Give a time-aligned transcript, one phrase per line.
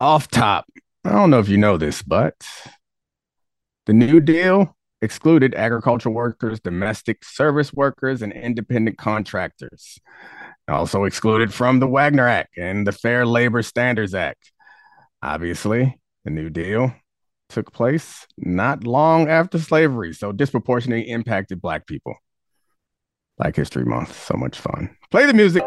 [0.00, 0.66] off top,
[1.04, 2.34] I don't know if you know this, but
[3.86, 9.98] the New Deal excluded agricultural workers, domestic service workers, and independent contractors.
[10.68, 14.52] Also excluded from the Wagner Act and the Fair Labor Standards Act.
[15.22, 16.94] Obviously, the New Deal
[17.48, 22.14] took place not long after slavery, so disproportionately impacted Black people.
[23.36, 24.96] Black History Month, so much fun.
[25.10, 25.64] Play the music.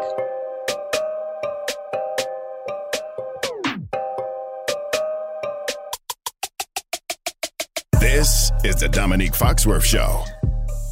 [8.24, 10.24] This is the Domonique Foxworth Show.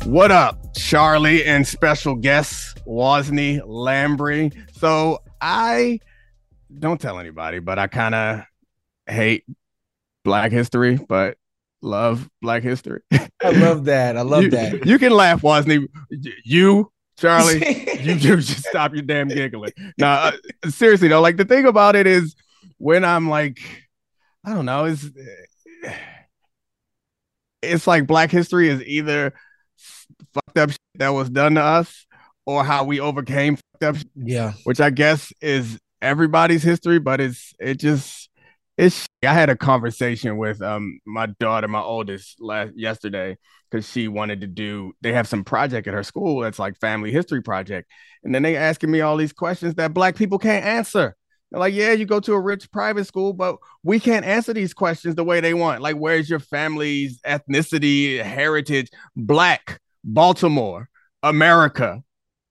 [0.04, 4.50] What up, Charlie and special guest Wosny Lambre?
[4.72, 6.00] So I
[6.78, 8.42] don't tell anybody, but I kind of
[9.06, 9.46] hate
[10.24, 11.38] Black history, but
[11.80, 13.00] love Black history.
[13.10, 14.18] I love that.
[14.18, 14.84] I love you, that.
[14.84, 15.88] You can laugh, Wosny.
[16.44, 17.66] You, Charlie,
[18.02, 19.72] you, you just stop your damn giggling.
[19.96, 20.32] Now,
[20.64, 22.36] uh, seriously though, like the thing about it is
[22.76, 23.58] when I'm like,
[24.44, 25.10] I don't know, is
[27.62, 29.32] it's like Black history is either
[30.34, 32.06] fucked up that was done to us
[32.46, 33.96] or how we overcame fucked up.
[34.16, 38.28] Yeah, which I guess is everybody's history, but it's it just
[38.76, 39.06] it's.
[39.24, 43.38] I had a conversation with um my daughter, my oldest, last yesterday
[43.70, 44.92] because she wanted to do.
[45.00, 47.90] They have some project at her school that's like family history project,
[48.24, 51.16] and then they asking me all these questions that Black people can't answer.
[51.52, 54.72] They're like, yeah, you go to a rich private school, but we can't answer these
[54.72, 55.82] questions the way they want.
[55.82, 58.88] Like, where's your family's ethnicity, heritage?
[59.14, 60.88] Black, Baltimore,
[61.22, 62.02] America.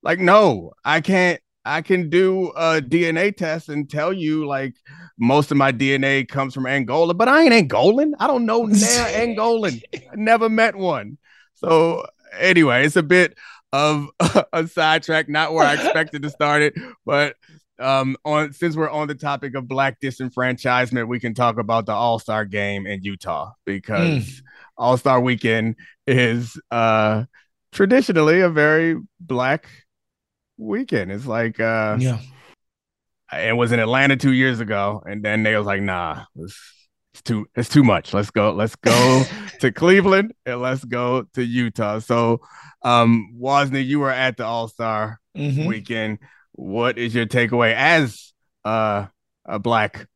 [0.03, 1.41] Like, no, I can't.
[1.65, 4.75] I can do a DNA test and tell you like
[5.19, 8.13] most of my DNA comes from Angola, but I ain't Angolan.
[8.19, 9.81] I don't know now Angolan.
[9.93, 11.17] I never met one.
[11.55, 12.05] So
[12.39, 13.35] anyway, it's a bit
[13.73, 14.09] of
[14.53, 16.73] a sidetrack, not where I expected to start it,
[17.05, 17.35] but
[17.79, 21.93] um, on since we're on the topic of black disenfranchisement, we can talk about the
[21.93, 24.41] All Star game in Utah because mm.
[24.77, 25.75] All Star Weekend
[26.07, 27.25] is uh,
[27.71, 29.67] traditionally a very black
[30.57, 31.11] weekend.
[31.11, 32.19] It's like uh, yeah,
[33.33, 36.59] it was in Atlanta two years ago, and then they was like, nah, it's,
[37.13, 38.13] it's too it's too much.
[38.13, 39.23] Let's go, let's go
[39.59, 41.99] to Cleveland and let's go to Utah.
[41.99, 42.41] So,
[42.83, 45.65] um, Wosny, you were at the All Star mm-hmm.
[45.65, 46.19] weekend
[46.61, 48.33] what is your takeaway as
[48.63, 49.07] uh,
[49.45, 50.07] a black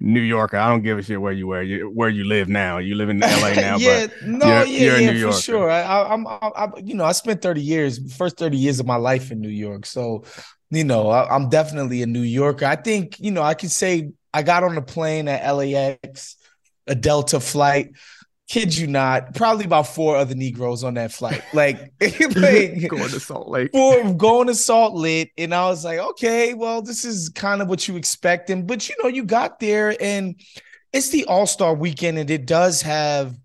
[0.00, 0.56] New Yorker?
[0.56, 2.78] I don't give a shit where you where you where you live now.
[2.78, 5.70] You live in LA now, yeah, no, you're, yeah, you're yeah, for sure.
[5.70, 6.26] I, am
[6.82, 9.86] you know, I spent 30 years, first 30 years of my life in New York,
[9.86, 10.24] so
[10.70, 12.66] you know, I, I'm definitely a New Yorker.
[12.66, 16.36] I think you know, I can say I got on a plane at LAX,
[16.88, 17.92] a Delta flight
[18.48, 21.42] kid you not, probably about four other Negroes on that flight.
[21.52, 23.70] Like, like going to Salt Lake.
[23.72, 25.32] For going to Salt Lake.
[25.38, 28.66] And I was like, okay, well, this is kind of what you expecting.
[28.66, 30.40] But you know, you got there and
[30.92, 33.36] it's the All-Star weekend, and it does have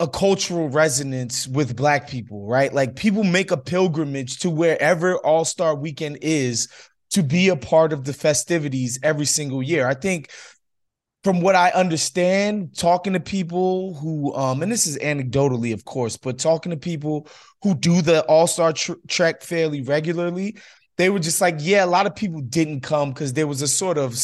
[0.00, 2.74] a cultural resonance with black people, right?
[2.74, 6.68] Like people make a pilgrimage to wherever All-Star weekend is
[7.10, 9.86] to be a part of the festivities every single year.
[9.86, 10.30] I think
[11.24, 16.18] from what I understand, talking to people who, um, and this is anecdotally, of course,
[16.18, 17.26] but talking to people
[17.62, 20.58] who do the All Star tr- Trek fairly regularly,
[20.98, 23.68] they were just like, yeah, a lot of people didn't come because there was a
[23.68, 24.14] sort of,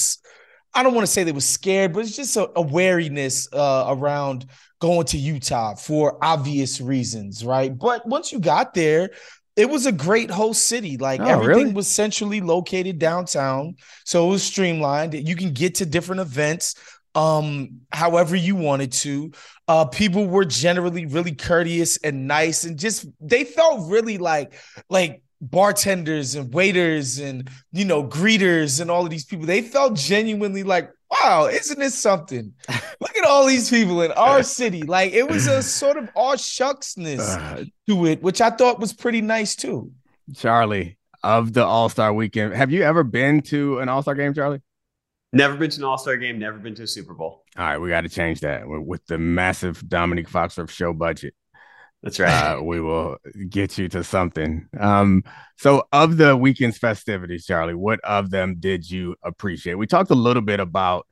[0.75, 3.87] I don't want to say they were scared, but it's just a, a wariness uh,
[3.89, 4.45] around
[4.79, 7.77] going to Utah for obvious reasons, right?
[7.77, 9.11] But once you got there,
[9.61, 10.97] it was a great host city.
[10.97, 11.73] Like oh, everything really?
[11.73, 13.77] was centrally located downtown.
[14.05, 15.15] So it was streamlined.
[15.15, 16.75] You can get to different events
[17.17, 19.33] um however you wanted to.
[19.69, 24.55] Uh people were generally really courteous and nice and just they felt really like
[24.89, 29.97] like bartenders and waiters and you know greeters and all of these people they felt
[29.97, 32.53] genuinely like wow isn't this something
[33.01, 36.35] look at all these people in our city like it was a sort of all
[36.35, 39.91] shucksness uh, to it which i thought was pretty nice too
[40.35, 44.61] charlie of the all-star weekend have you ever been to an all-star game charlie
[45.33, 46.39] Never been to an All Star game.
[46.39, 47.45] Never been to a Super Bowl.
[47.57, 51.35] All right, we got to change that with the massive Domonique Foxworth show budget.
[52.03, 52.57] That's right.
[52.57, 53.19] Uh, we will
[53.49, 54.67] get you to something.
[54.79, 55.23] Um,
[55.59, 59.75] so, of the weekend's festivities, Charlie, what of them did you appreciate?
[59.75, 61.07] We talked a little bit about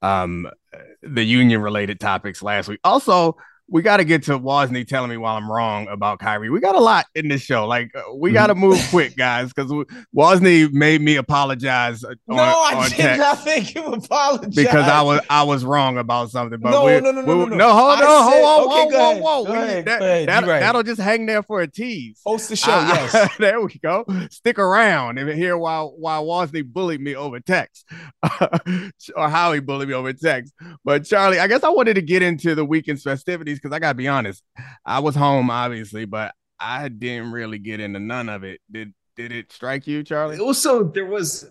[0.00, 0.48] um,
[1.02, 2.80] the union related topics last week.
[2.84, 3.36] Also,
[3.70, 6.50] we got to get to Wosny telling me while I'm wrong about Kyrie.
[6.50, 7.66] We got a lot in this show.
[7.66, 8.62] Like uh, we got to mm-hmm.
[8.62, 9.70] move quick, guys, because
[10.14, 12.02] Wosny made me apologize.
[12.02, 16.30] On, no, I did not make you apologize because I was I was wrong about
[16.30, 16.58] something.
[16.58, 19.42] But no, we, no, no, no, no, no, hold on, hold on, okay, whoa, whoa,
[19.44, 20.46] whoa, That, that.
[20.46, 22.20] That'll just hang there for a tease.
[22.26, 23.30] Host the show, yes.
[23.38, 24.04] there we go.
[24.30, 27.86] Stick around and hear while while Wosny bullied me over text,
[29.16, 30.54] or how he bullied me over text.
[30.84, 33.94] But Charlie, I guess I wanted to get into the weekend's festivities because I gotta
[33.94, 34.42] be honest.
[34.84, 38.60] I was home, obviously, but I didn't really get into none of it.
[38.70, 40.38] Did did it strike you, Charlie?
[40.38, 41.50] Also, there was.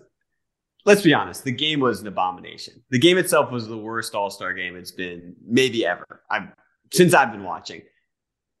[0.86, 1.44] Let's be honest.
[1.44, 2.82] The game was an abomination.
[2.90, 6.22] The game itself was the worst All Star game it's been maybe ever.
[6.30, 6.48] I've
[6.92, 7.82] since I've been watching.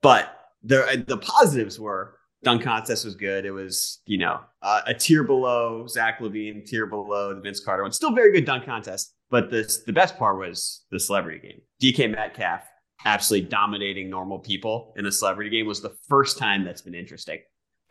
[0.02, 3.44] But the the positives were dunk contest was good.
[3.44, 7.82] It was you know uh, a tier below Zach LaVine, tier below the Vince Carter
[7.82, 7.92] one.
[7.92, 9.14] Still very good dunk contest.
[9.30, 11.60] But this the best part was the celebrity game.
[11.82, 12.62] DK Metcalf
[13.04, 17.38] absolutely dominating normal people in a celebrity game was the first time that's been interesting.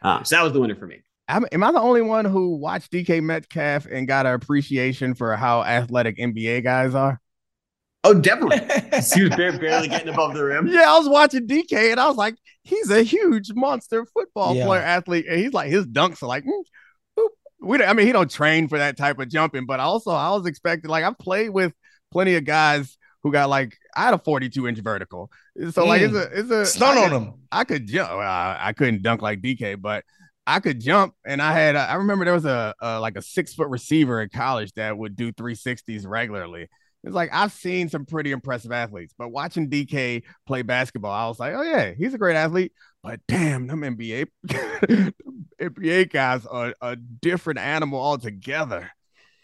[0.02, 1.02] Um, so that was the winner for me.
[1.28, 5.64] am I the only one who watched DK Metcalf and got an appreciation for how
[5.64, 7.20] athletic NBA guys are?
[8.04, 8.60] Oh, definitely.
[9.14, 10.68] he was barely getting above the rim.
[10.68, 14.66] Yeah, I was watching DK and I was like, he's a huge monster football yeah.
[14.66, 16.46] player athlete, and he's like his dunks are like.
[16.46, 16.64] Mm,
[17.62, 20.46] we, I mean, he don't train for that type of jumping, but also I was
[20.46, 21.74] expecting like I've played with
[22.10, 25.32] plenty of guys who got like I had a 42 inch vertical.
[25.58, 25.88] So mm.
[25.88, 27.34] like it's a it's a stun on him.
[27.52, 28.12] I could jump.
[28.12, 30.04] I couldn't dunk like DK, but
[30.48, 31.14] I could jump.
[31.26, 34.30] And I had I remember there was a, a like a six foot receiver in
[34.30, 36.68] college that would do 360s regularly.
[37.04, 41.40] It's like I've seen some pretty impressive athletes, but watching DK play basketball, I was
[41.40, 42.74] like, oh yeah, he's a great athlete.
[43.04, 44.28] But damn, them NBA
[45.62, 48.92] NBA guys are a different animal altogether.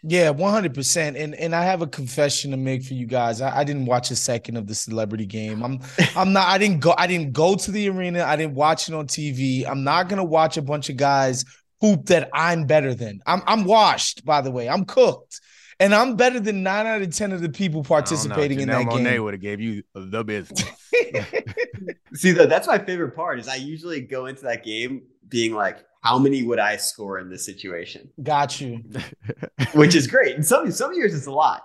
[0.08, 1.16] Yeah, one hundred percent.
[1.16, 3.40] And and I have a confession to make for you guys.
[3.40, 5.64] I, I, didn't watch a second of the celebrity game.
[5.64, 5.80] I'm
[6.16, 6.46] I'm not.
[6.46, 6.94] I didn't go.
[6.96, 8.22] I didn't go to the arena.
[8.22, 9.66] I didn't watch it on TV.
[9.66, 11.44] I'm not gonna watch a bunch of guys
[11.80, 13.20] hoop that I'm better than.
[13.26, 14.24] I'm I'm washed.
[14.24, 15.40] By the way, I'm cooked.
[15.78, 18.90] And I'm better than nine out of ten of the people participating in that Monet
[18.94, 19.04] game.
[19.04, 20.64] Monet would have gave you the business.
[22.14, 23.40] See, though, that's my favorite part.
[23.40, 27.28] Is I usually go into that game being like, how many would I score in
[27.28, 28.08] this situation?
[28.22, 28.84] Got you.
[29.74, 30.36] Which is great.
[30.36, 31.62] And some some years it's a lot.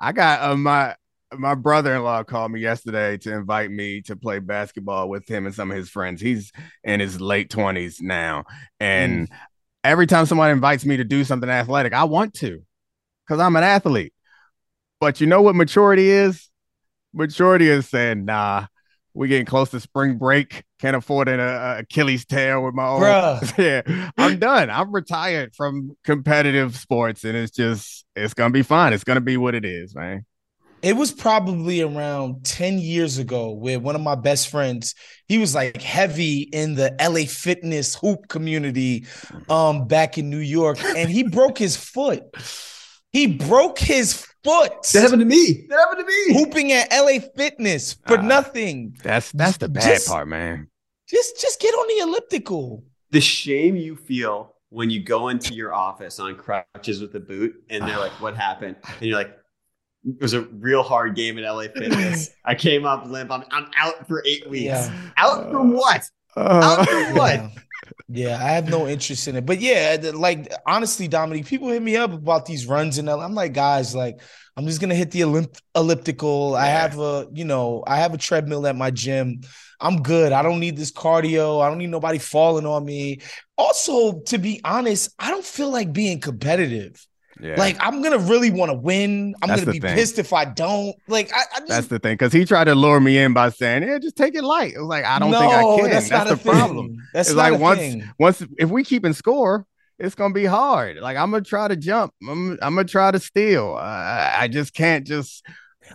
[0.00, 0.96] I got uh, my
[1.32, 5.70] my brother-in-law called me yesterday to invite me to play basketball with him and some
[5.70, 6.20] of his friends.
[6.20, 6.50] He's
[6.82, 8.44] in his late 20s now.
[8.80, 9.36] And mm.
[9.84, 12.62] every time someone invites me to do something athletic, I want to
[13.24, 14.12] because I'm an athlete.
[15.00, 16.48] But you know what maturity is?
[17.12, 18.66] Maturity is saying, nah,
[19.14, 20.64] we're getting close to spring break.
[20.80, 23.00] Can't afford an uh, Achilles tear with my own.
[23.58, 24.68] yeah, I'm done.
[24.70, 28.92] I'm retired from competitive sports, and it's just it's gonna be fun.
[28.92, 30.26] It's gonna be what it is, man.
[30.82, 34.94] It was probably around 10 years ago where one of my best friends,
[35.28, 39.06] he was like heavy in the LA fitness hoop community
[39.48, 42.24] um back in New York and he broke his foot.
[43.12, 44.82] He broke his foot.
[44.92, 45.66] That happened to me.
[45.68, 46.38] That happened to me.
[46.38, 48.96] Hooping at LA Fitness for uh, nothing.
[49.02, 50.68] That's that's the bad just, part, man.
[51.08, 52.84] Just just get on the elliptical.
[53.10, 57.54] The shame you feel when you go into your office on crutches with a boot
[57.70, 59.36] and they're like, "What happened?" And you're like,
[60.04, 62.30] "It was a real hard game at LA Fitness.
[62.44, 63.30] I came up limp.
[63.30, 64.64] I'm, I'm out for eight weeks.
[64.64, 65.10] Yeah.
[65.16, 66.08] Out from what?
[66.36, 67.48] Uh, out from what?" Yeah.
[68.08, 69.46] Yeah, I have no interest in it.
[69.46, 73.52] But yeah, like honestly, Domonique, people hit me up about these runs and I'm like,
[73.54, 74.20] guys, like
[74.56, 76.52] I'm just gonna hit the Olymp- elliptical.
[76.52, 76.58] Yeah.
[76.58, 79.40] I have a, you know, I have a treadmill at my gym.
[79.80, 80.32] I'm good.
[80.32, 81.62] I don't need this cardio.
[81.62, 83.20] I don't need nobody falling on me.
[83.58, 87.04] Also, to be honest, I don't feel like being competitive.
[87.44, 87.56] Yeah.
[87.58, 89.34] Like I'm gonna really want to win.
[89.42, 89.94] I'm That's gonna be thing.
[89.94, 90.96] pissed if I don't.
[91.08, 93.50] Like I, I just, That's the thing, because he tried to lure me in by
[93.50, 95.90] saying, "Yeah, just take it light." It was like I don't no, think I can.
[95.90, 96.96] That's, that's the problem.
[97.12, 98.10] That's it's like once thing.
[98.18, 99.66] once if we keep in score,
[99.98, 100.96] it's gonna be hard.
[100.96, 102.14] Like I'm gonna try to jump.
[102.26, 103.74] I'm I'm gonna try to steal.
[103.74, 105.44] I, I just can't just.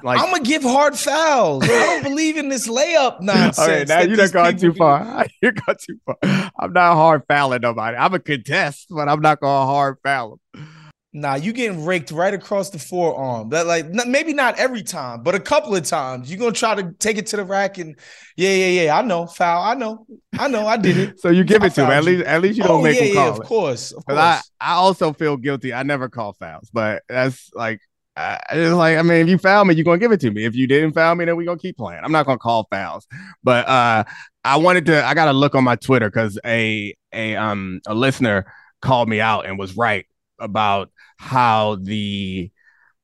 [0.04, 1.64] Like, I'm gonna give hard fouls.
[1.64, 3.60] I don't believe in this layup nonsense.
[3.60, 5.26] Okay, now you done gone too far.
[5.42, 6.52] You got too far.
[6.60, 7.98] I'm not hard fouling nobody.
[7.98, 10.68] I'm a contest, but I'm not gonna hard foul them.
[11.12, 13.50] Nah, you getting raked right across the forearm.
[13.50, 16.30] That like maybe not every time, but a couple of times.
[16.30, 17.98] You're gonna try to take it to the rack and
[18.38, 18.98] yeah, yeah, yeah.
[18.98, 19.64] I know, foul.
[19.64, 20.06] I know,
[20.38, 21.20] I know, I did it.
[21.22, 21.90] so you give it to him.
[21.90, 23.92] At least at least you don't oh, make yeah, him call yeah, of course.
[23.92, 24.20] Of course.
[24.20, 25.74] I, I also feel guilty.
[25.74, 27.80] I never call fouls, but that's like
[28.52, 30.46] it's like I mean, if you foul me, you're gonna give it to me.
[30.46, 32.02] If you didn't foul me, then we're gonna keep playing.
[32.04, 33.08] I'm not gonna call fouls.
[33.44, 34.04] But uh
[34.44, 38.54] I wanted to I gotta look on my Twitter because a a um a listener
[38.82, 40.06] called me out and was right
[40.40, 42.52] about how the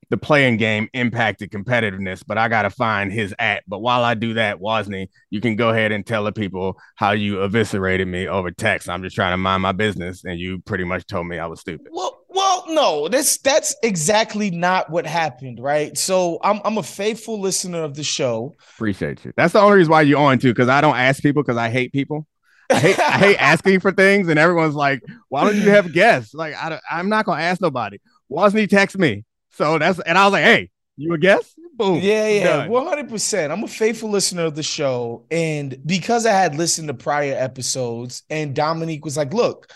[0.10, 3.64] the playing game impacted competitiveness, but I got to find his at.
[3.68, 7.12] But while I do that, Wosny, you can go ahead and tell the people how
[7.12, 8.90] you eviscerated me over text.
[8.90, 11.60] I'm just trying to mind my business, and you pretty much told me I was
[11.60, 11.88] stupid.
[11.92, 15.98] Well, well, no, that's that's exactly not what happened, right?
[15.98, 18.56] So I'm I'm a faithful listener of the show.
[18.76, 19.34] Appreciate you.
[19.36, 21.70] That's the only reason why you're on too, because I don't ask people because I
[21.70, 22.28] hate people.
[22.70, 26.34] I hate, I hate asking for things, and everyone's like, "Why don't you have guests?"
[26.34, 28.00] Like, I I'm not gonna ask nobody.
[28.30, 32.00] Wosny text me, so that's and I was like, "Hey, you a guest?" Boom.
[32.02, 33.52] Yeah, yeah, one hundred percent.
[33.52, 38.24] I'm a faithful listener of the show, and because I had listened to prior episodes,
[38.30, 39.72] and Domonique was like, "Look,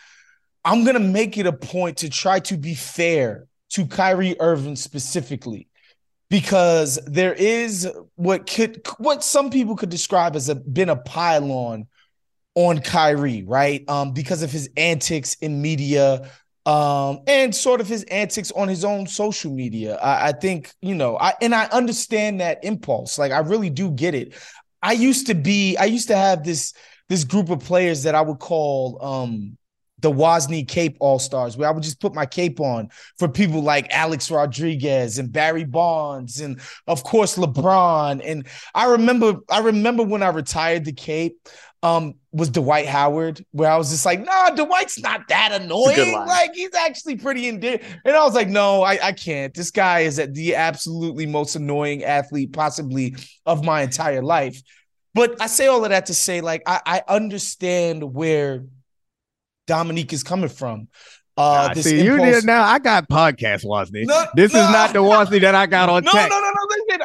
[0.63, 5.67] I'm gonna make it a point to try to be fair to Kyrie Irving specifically."
[6.29, 11.88] Because there is what could what some people could describe as a been a pylon
[12.56, 13.88] on Kyrie, right?
[13.89, 16.29] Um, because of his antics in media,
[16.65, 19.96] um, and sort of his antics on his own social media.
[19.96, 23.18] I, I think, you know, I and I understand that impulse.
[23.18, 24.36] Like I really do get it.
[24.82, 26.74] I used to be, I used to have this
[27.08, 29.58] this group of players that I would call um
[30.01, 33.62] the Wosny Cape All Stars, where I would just put my cape on for people
[33.62, 38.22] like Alex Rodriguez and Barry Bonds, and of course LeBron.
[38.24, 41.50] And I remember, I remember when I retired the cape,
[41.82, 46.14] um, was Dwight Howard, where I was just like, nah, Dwight's not that annoying.
[46.14, 47.82] Like he's actually pretty endearing.
[48.04, 49.54] And I was like, no, I, I can't.
[49.54, 54.62] This guy is the absolutely most annoying athlete possibly of my entire life.
[55.14, 58.66] But I say all of that to say, like, I, I understand where
[59.68, 60.88] Domonique is coming from.
[61.38, 62.64] Uh, nah, see, impulse- you did now.
[62.64, 64.06] I got podcast Wosny.
[64.06, 64.60] No, this no.
[64.60, 66.04] is not the Wosny that I got on.
[66.04, 66.30] No, tech.
[66.30, 66.52] no, no,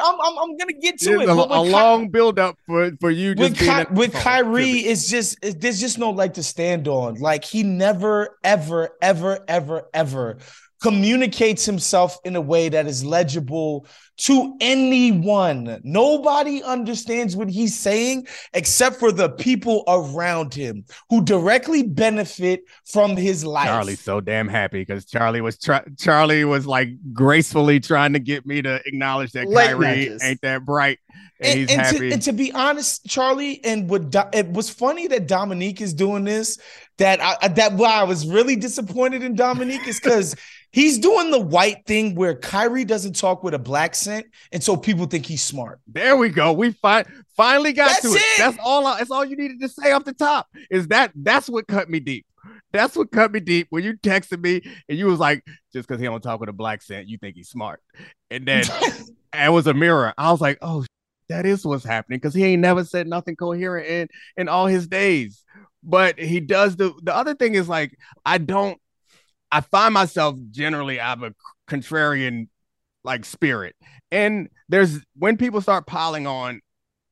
[0.05, 1.29] I'm, I'm, I'm gonna get to it.
[1.29, 3.35] A, a Ky- long build up for for you.
[3.37, 7.15] with, Ky- with Kyrie, it's just it, there's just no leg to stand on.
[7.15, 10.37] Like he never, ever, ever, ever, ever
[10.85, 13.87] communicates himself in a way that is legible
[14.17, 15.81] to anyone.
[15.83, 23.17] Nobody understands what he's saying except for the people around him who directly benefit from
[23.17, 23.65] his life.
[23.65, 28.45] Charlie's so damn happy because Charlie was try- Charlie was like gracefully trying to get
[28.45, 30.23] me to acknowledge that Late Kyrie matches.
[30.23, 30.99] ain't that bright.
[31.39, 35.07] And, and, and, to, and, to, be honest, Charlie, and what Do- it was funny
[35.07, 36.59] that Domonique is doing this.
[36.97, 40.35] That I, that why I was really disappointed in Domonique is because
[40.75, 44.75] He's doing the white thing where Kyrie doesn't talk with a black accent, and so
[44.75, 45.79] people think he's smart.
[45.87, 46.51] There we go.
[46.51, 47.05] We fi-
[47.37, 48.17] finally got that's to it.
[48.17, 48.37] it.
[48.39, 48.85] That's all.
[48.85, 50.49] I, that's all you needed to say off the top.
[50.69, 52.25] Is that that's what cut me deep.
[52.73, 56.01] That's what cut me deep when you texted me and you was like, just because
[56.01, 57.81] he don't talk with a black accent, you think he's smart.
[58.29, 58.65] And then
[59.33, 60.13] it was a mirror.
[60.17, 60.83] I was like, oh,
[61.29, 64.89] that is what's happening because he ain't never said nothing coherent in in all his
[64.89, 65.41] days.
[65.85, 68.79] But he does the the other thing is like I don't
[69.51, 71.33] I find myself generally I have a
[71.67, 72.47] contrarian
[73.03, 73.75] like spirit.
[74.11, 76.61] And there's when people start piling on,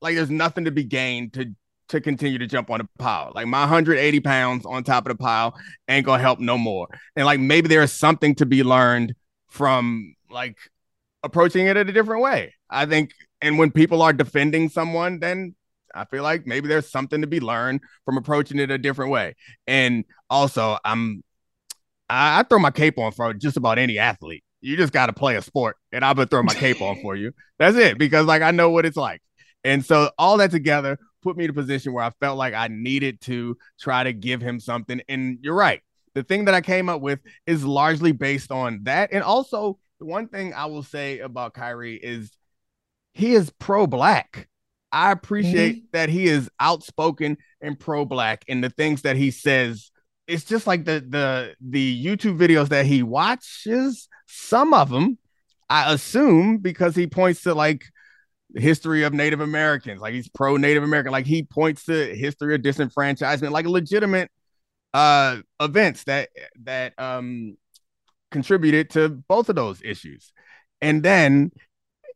[0.02, 1.54] like there's nothing to be gained to
[1.90, 3.32] to continue to jump on the pile.
[3.36, 5.56] Like my 180 pounds on top of the pile
[5.88, 6.88] ain't gonna help no more.
[7.16, 9.14] And like maybe there is something to be learned
[9.50, 10.58] from like
[11.22, 12.54] approaching it in a different way.
[12.70, 13.12] I think,
[13.42, 15.56] and when people are defending someone, then
[15.94, 19.36] I feel like maybe there's something to be learned from approaching it a different way.
[19.68, 21.24] And also, I'm
[22.10, 24.44] I, I throw my cape on for just about any athlete.
[24.62, 27.16] You just got to play a sport, and I'm gonna throw my cape on for
[27.16, 27.34] you.
[27.60, 29.22] That's it, because like I know what it's like.
[29.64, 32.68] And so all that together put me in a position where I felt like I
[32.68, 35.02] needed to try to give him something.
[35.08, 35.82] And you're right.
[36.16, 39.12] The thing that I came up with is largely based on that.
[39.14, 42.32] And also, the one thing I will say about Kyrie is
[43.14, 44.48] he is pro black.
[44.94, 45.86] I appreciate mm-hmm.
[45.92, 49.92] that he is outspoken and pro black and the things that he says
[50.28, 54.08] it's just like the the the YouTube videos that he watches.
[54.28, 55.18] Some of them,
[55.70, 57.84] I assume, because he points to like
[58.52, 62.56] the history of Native Americans, like he's pro Native American, like he points to history
[62.56, 64.32] of disenfranchisement, like legitimate
[64.94, 66.30] uh events that
[66.62, 67.58] that um
[68.32, 70.32] contributed to both of those issues.
[70.82, 71.52] And then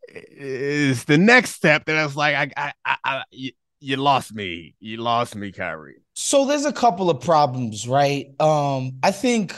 [0.07, 4.75] is the next step that I was like, I, I, I, I you lost me.
[4.79, 6.01] You lost me, Kyrie.
[6.15, 8.27] So there's a couple of problems, right?
[8.39, 9.55] Um, I think,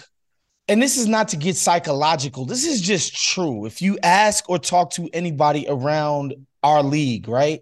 [0.68, 2.46] and this is not to get psychological.
[2.46, 3.66] This is just true.
[3.66, 7.62] If you ask or talk to anybody around our league, right?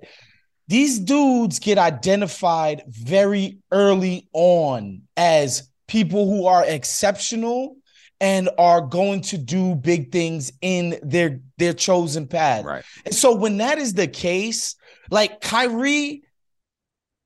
[0.68, 7.77] These dudes get identified very early on as people who are exceptional
[8.20, 12.66] and are going to do big things in their their chosen path.
[12.66, 12.84] Right.
[13.06, 14.76] And so when that is the case,
[15.12, 16.24] like Kyrie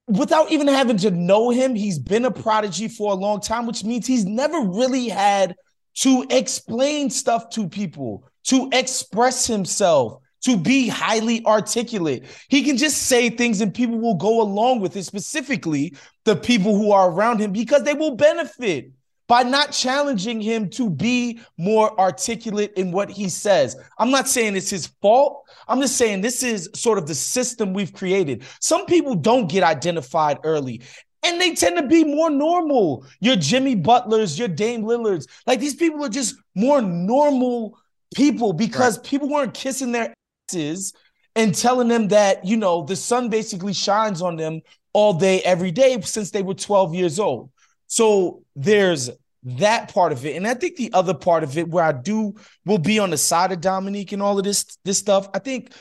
[0.08, 3.84] without even having to know him, he's been a prodigy for a long time, which
[3.84, 5.56] means he's never really had
[5.94, 8.26] to explain stuff to people.
[8.44, 12.26] to express himself, to be highly articulate.
[12.50, 15.96] He can just say things and people will go along with it, specifically
[16.26, 18.92] the people who are around him, because they will benefit
[19.32, 23.78] by not challenging him to be more articulate in what he says.
[23.98, 25.48] I'm not saying it's his fault.
[25.70, 28.44] I'm just saying this is sort of the system we've created.
[28.60, 30.82] Some people don't get identified early.
[31.24, 33.06] And they tend to be more normal.
[33.22, 35.28] Your Jimmy Butlers, your Dame Lillards.
[35.48, 37.80] Like these people are just more normal
[38.14, 39.06] people because right.
[39.06, 40.14] people weren't kissing their
[40.50, 40.92] asses
[41.38, 44.60] and telling them that, you know, the sun basically shines on them
[44.92, 47.50] all day, every day since they were 12 years old.
[47.88, 49.10] So there's
[49.44, 50.36] that part of it.
[50.36, 53.18] And I think the other part of it where I do will be on the
[53.18, 55.30] side of Domonique and all of this this stuff.
[55.34, 55.74] I think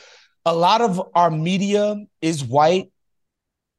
[0.45, 2.91] a lot of our media is white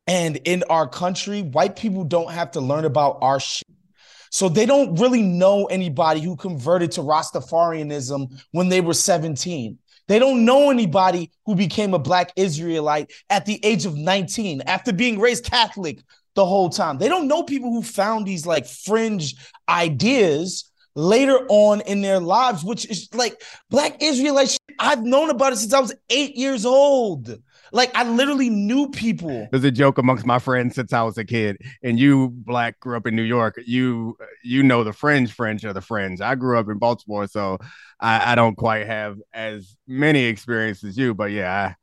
[0.07, 3.69] and in our country, white people don't have to learn about our shit.
[4.31, 9.79] So they don't really know anybody who converted to Rastafarianism when they were 17.
[10.09, 14.93] They don't know anybody who became a black Israelite at the age of 19 after
[14.93, 16.01] being raised Catholic
[16.35, 16.99] the whole time.
[16.99, 19.35] They don't know people who found these like fringe
[19.69, 24.59] ideas later on in their lives, which is like Black Israelites.
[24.79, 27.39] I've known about it since I was eight years old.
[27.75, 29.49] Like I literally knew people.
[29.51, 31.57] There's a joke amongst my friends since I was a kid.
[31.83, 33.59] And you, black, grew up in New York.
[33.65, 36.21] You you know the fringe fringe of the fringe.
[36.21, 37.59] I grew up in Baltimore, so
[37.99, 41.15] I, I don't quite have as many experiences you.
[41.15, 41.75] But yeah,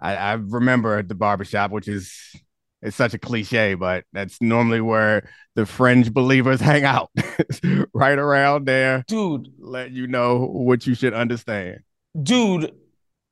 [0.00, 2.16] I, I, I remember the barbershop, which is
[2.82, 7.10] it's such a cliche, but that's normally where the fringe believers hang out,
[7.94, 9.48] right around there, dude.
[9.58, 11.80] Let you know what you should understand,
[12.20, 12.72] dude.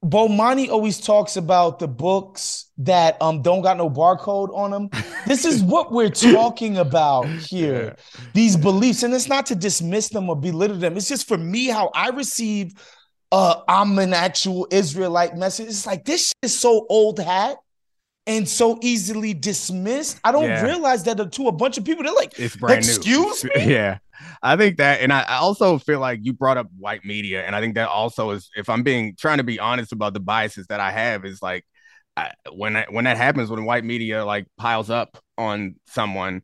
[0.05, 4.91] Bomani always talks about the books that um don't got no barcode on them.
[5.27, 7.97] This is what we're talking about here.
[7.97, 8.25] Yeah.
[8.35, 10.99] These beliefs, and it's not to dismiss them or belittle them.
[10.99, 12.75] It's just for me how I receive
[13.33, 15.69] uh I'm an actual Israelite message.
[15.69, 17.57] It's like this is so old hat
[18.27, 20.19] and so easily dismissed.
[20.25, 20.63] I don't yeah.
[20.63, 23.51] realize that to a bunch of people, they're like, it's brand excuse new.
[23.57, 23.73] me.
[23.73, 23.99] Yeah.
[24.43, 27.61] I think that, and I also feel like you brought up white media, and I
[27.61, 30.81] think that also is, if I'm being trying to be honest about the biases that
[30.81, 31.65] I have, is like
[32.17, 36.43] I, when I, when that happens, when white media like piles up on someone,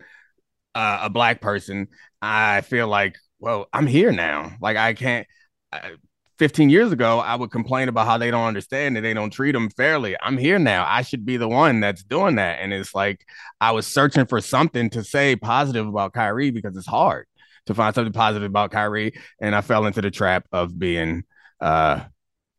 [0.75, 1.89] uh, a black person,
[2.21, 4.53] I feel like, well, I'm here now.
[4.61, 5.27] Like I can't.
[5.73, 5.93] I,
[6.41, 9.53] 15 years ago, I would complain about how they don't understand and they don't treat
[9.53, 10.17] them fairly.
[10.23, 10.87] I'm here now.
[10.89, 12.61] I should be the one that's doing that.
[12.61, 13.27] And it's like
[13.61, 17.27] I was searching for something to say positive about Kyrie because it's hard
[17.67, 19.13] to find something positive about Kyrie.
[19.39, 21.25] And I fell into the trap of being
[21.61, 22.05] uh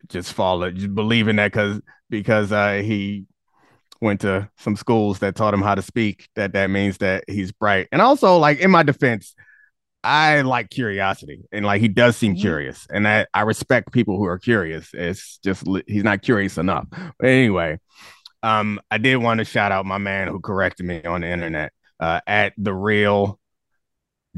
[0.10, 3.26] just falling, just believing that because because uh he
[4.00, 7.52] went to some schools that taught him how to speak, that that means that he's
[7.52, 7.88] bright.
[7.92, 9.34] And also, like in my defense,
[10.04, 12.42] I like curiosity, and like he does seem mm-hmm.
[12.42, 14.90] curious, and I, I respect people who are curious.
[14.94, 16.88] It's just he's not curious enough.
[16.90, 17.80] But anyway,
[18.42, 21.72] um, I did want to shout out my man who corrected me on the internet
[22.00, 23.40] uh, at the real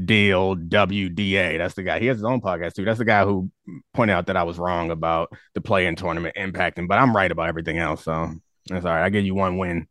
[0.02, 1.58] deal WDA.
[1.58, 1.98] That's the guy.
[1.98, 2.84] He has his own podcast too.
[2.84, 3.50] That's the guy who
[3.94, 7.30] pointed out that I was wrong about the play in tournament impacting, but I'm right
[7.30, 8.04] about everything else.
[8.04, 8.32] So
[8.66, 9.04] that's all right.
[9.04, 9.86] I give you one win,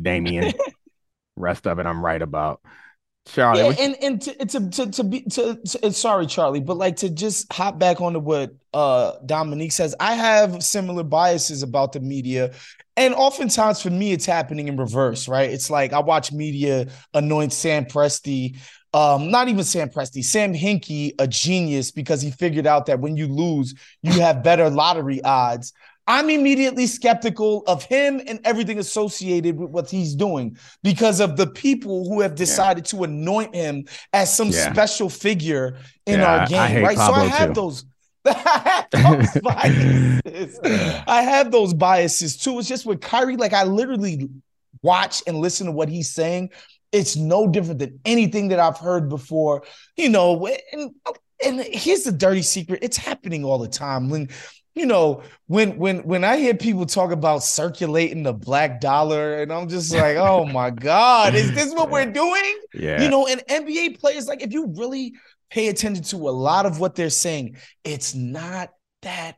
[0.00, 0.52] Damien.
[1.36, 2.60] Rest of it, I'm right about.
[3.32, 3.60] Charlie.
[3.60, 7.10] Yeah, and and to, to to to be to, to, sorry, Charlie, but like to
[7.10, 12.52] just hop back onto what uh Domonique says, I have similar biases about the media.
[12.96, 15.50] And oftentimes for me, it's happening in reverse, right?
[15.50, 18.56] It's like I watch media anoint Sam Presti,
[18.92, 23.16] um, not even Sam Presti, Sam Hinkie, a genius because he figured out that when
[23.16, 25.72] you lose, you have better lottery odds.
[26.08, 31.46] I'm immediately skeptical of him and everything associated with what he's doing because of the
[31.46, 32.98] people who have decided yeah.
[32.98, 34.72] to anoint him as some yeah.
[34.72, 36.96] special figure in yeah, our game, right?
[36.96, 37.54] Pablo so I have too.
[37.54, 37.84] those.
[38.24, 40.60] I have those biases.
[41.06, 42.58] I have those biases too.
[42.58, 44.30] It's just with Kyrie, like I literally
[44.82, 46.50] watch and listen to what he's saying.
[46.90, 49.62] It's no different than anything that I've heard before.
[49.96, 50.94] You know, and
[51.44, 54.08] and here's the dirty secret: it's happening all the time.
[54.08, 54.30] When
[54.78, 59.52] you know, when when when I hear people talk about circulating the black dollar, and
[59.52, 62.58] I'm just like, oh my God, is this what we're doing?
[62.74, 63.02] Yeah.
[63.02, 65.14] You know, and NBA players, like if you really
[65.50, 68.70] pay attention to a lot of what they're saying, it's not
[69.02, 69.36] that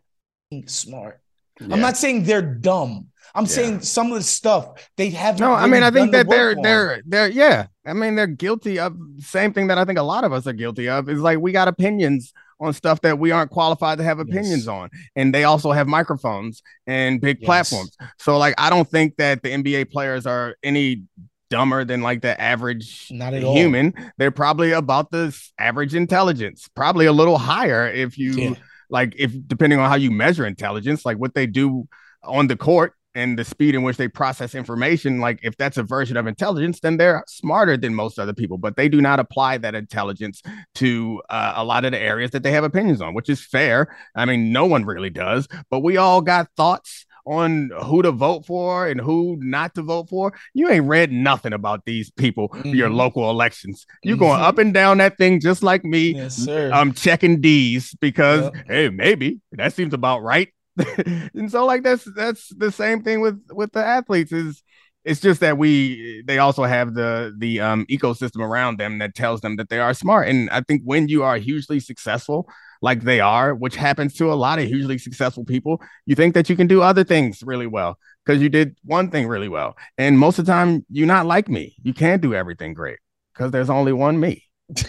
[0.66, 1.20] smart.
[1.61, 1.68] Yeah.
[1.72, 3.09] I'm not saying they're dumb.
[3.35, 3.50] I'm yeah.
[3.50, 5.38] saying some of the stuff they have.
[5.38, 7.66] No, really I mean I think that they're they're they're yeah.
[7.87, 10.53] I mean they're guilty of same thing that I think a lot of us are
[10.53, 11.09] guilty of.
[11.09, 14.68] Is like we got opinions on stuff that we aren't qualified to have opinions yes.
[14.68, 14.90] on.
[15.16, 17.46] And they also have microphones and big yes.
[17.46, 17.96] platforms.
[18.18, 21.05] So like I don't think that the NBA players are any
[21.49, 23.11] dumber than like the average
[23.55, 23.94] human.
[23.96, 24.05] All.
[24.18, 28.55] They're probably about the average intelligence, probably a little higher if you yeah.
[28.88, 31.88] like if depending on how you measure intelligence, like what they do
[32.23, 35.83] on the court and the speed in which they process information, like if that's a
[35.83, 38.59] version of intelligence, then they're smarter than most other people.
[38.59, 40.42] But they do not apply that intelligence
[40.77, 43.94] to uh, a lot of the areas that they have opinions on, which is fair.
[44.14, 48.46] I mean, no one really does, but we all got thoughts on who to vote
[48.46, 50.33] for and who not to vote for.
[50.55, 52.75] You ain't read nothing about these people, mm-hmm.
[52.75, 53.87] your local elections.
[54.03, 54.25] You mm-hmm.
[54.25, 56.14] going up and down that thing just like me.
[56.14, 56.70] Yes, sir.
[56.73, 58.66] I'm checking D's because yep.
[58.66, 60.49] hey, maybe that seems about right.
[61.35, 64.63] and so like that's that's the same thing with with the athletes is
[65.05, 69.41] it's just that we they also have the the um ecosystem around them that tells
[69.41, 70.29] them that they are smart.
[70.29, 72.49] And i think when you are hugely successful
[72.83, 76.49] like they are which happens to a lot of hugely successful people you think that
[76.49, 79.77] you can do other things really well because you did one thing really well.
[79.99, 81.75] And most of the time you're not like me.
[81.83, 82.99] You can't do everything great
[83.35, 84.45] because there's only one me.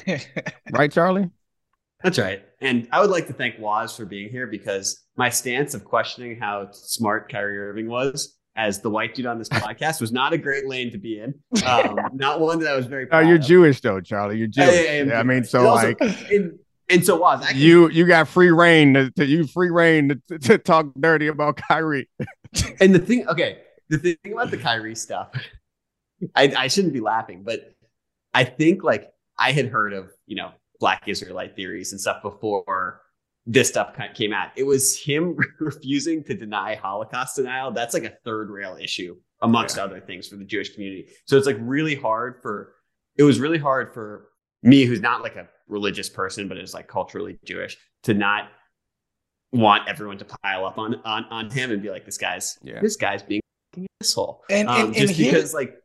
[0.71, 1.29] Right charlie?
[2.03, 2.43] That's right.
[2.61, 6.39] And I would like to thank Waz for being here because my stance of questioning
[6.39, 10.37] how smart Kyrie Irving was as the white dude on this podcast was not a
[10.37, 11.33] great lane to be in.
[11.65, 13.07] Um, not one that I was very.
[13.11, 13.43] Oh, you're of.
[13.43, 14.37] Jewish though, Charlie.
[14.37, 14.67] You're Jewish.
[14.67, 16.01] I, I, I mean, so also, like.
[16.31, 16.57] And,
[16.89, 20.39] and so Waz, can, you you got free reign to, to you free reign to,
[20.39, 22.09] to, talk dirty about Kyrie.
[22.81, 25.29] and the thing, okay, the thing about the Kyrie stuff,
[26.35, 27.73] I, I shouldn't be laughing, but
[28.33, 33.01] I think like I had heard of you know Black Israelite theories and stuff before
[33.45, 34.49] this stuff came out.
[34.57, 37.71] It was him refusing to deny Holocaust denial.
[37.71, 39.83] That's like a third rail issue amongst yeah.
[39.83, 41.07] other things for the Jewish community.
[41.25, 42.73] So it's like really hard for
[43.15, 44.29] it was really hard for
[44.63, 48.49] me who's not like a religious person but is like culturally Jewish to not
[49.51, 52.79] want everyone to pile up on on, on him and be like this guy's yeah.
[52.81, 53.41] this guy's being
[53.75, 54.43] an asshole.
[54.49, 55.75] And, um, and, just and because like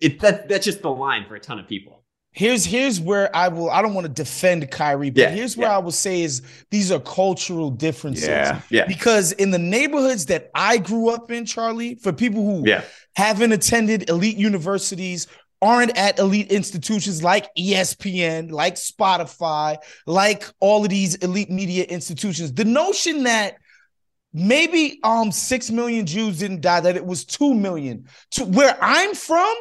[0.00, 2.01] it that that's just the line for a ton of people.
[2.34, 5.68] Here's here's where I will I don't want to defend Kyrie, but yeah, here's where
[5.68, 5.76] yeah.
[5.76, 6.40] I will say is
[6.70, 8.28] these are cultural differences.
[8.28, 8.86] Yeah, yeah.
[8.86, 12.84] Because in the neighborhoods that I grew up in, Charlie, for people who yeah.
[13.16, 15.26] haven't attended elite universities,
[15.62, 22.52] aren't at elite institutions like ESPN, like Spotify, like all of these elite media institutions,
[22.52, 23.56] the notion that
[24.32, 28.06] maybe um 6 million Jews didn't die, that it was 2 million.
[28.32, 29.54] To where I'm from,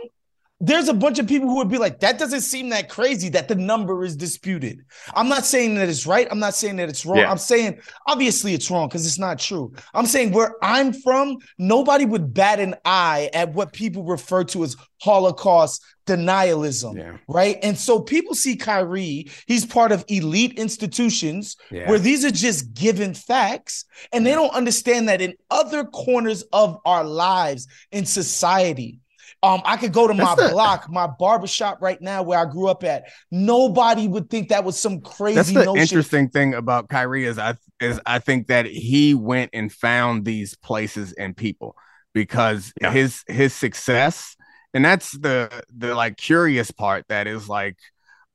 [0.62, 3.48] there's a bunch of people who would be like, that doesn't seem that crazy that
[3.48, 4.86] the number is disputed.
[5.16, 6.28] I'm not saying that it's right.
[6.30, 7.18] I'm not saying that it's wrong.
[7.18, 7.32] Yeah.
[7.32, 9.74] I'm saying obviously it's wrong because it's not true.
[9.96, 14.64] I'm saying where I'm from, nobody would bat an eye at what people refer to
[14.64, 17.18] as Holocaust denialism, yeah.
[17.28, 17.58] right?
[17.64, 21.90] And so people see Kyrie, he's part of elite institutions yeah.
[21.90, 26.80] where these are just given facts, and they don't understand that in other corners of
[26.86, 29.01] our lives in society,
[29.44, 32.68] um, I could go to my the, block, my barbershop right now where I grew
[32.68, 33.06] up at.
[33.32, 35.36] Nobody would think that was some crazy.
[35.36, 35.82] That's the notion.
[35.82, 40.56] interesting thing about Kyrie is I is I think that he went and found these
[40.56, 41.76] places and people
[42.14, 42.92] because yeah.
[42.92, 44.36] his his success,
[44.76, 47.78] and that's the the like curious part that is like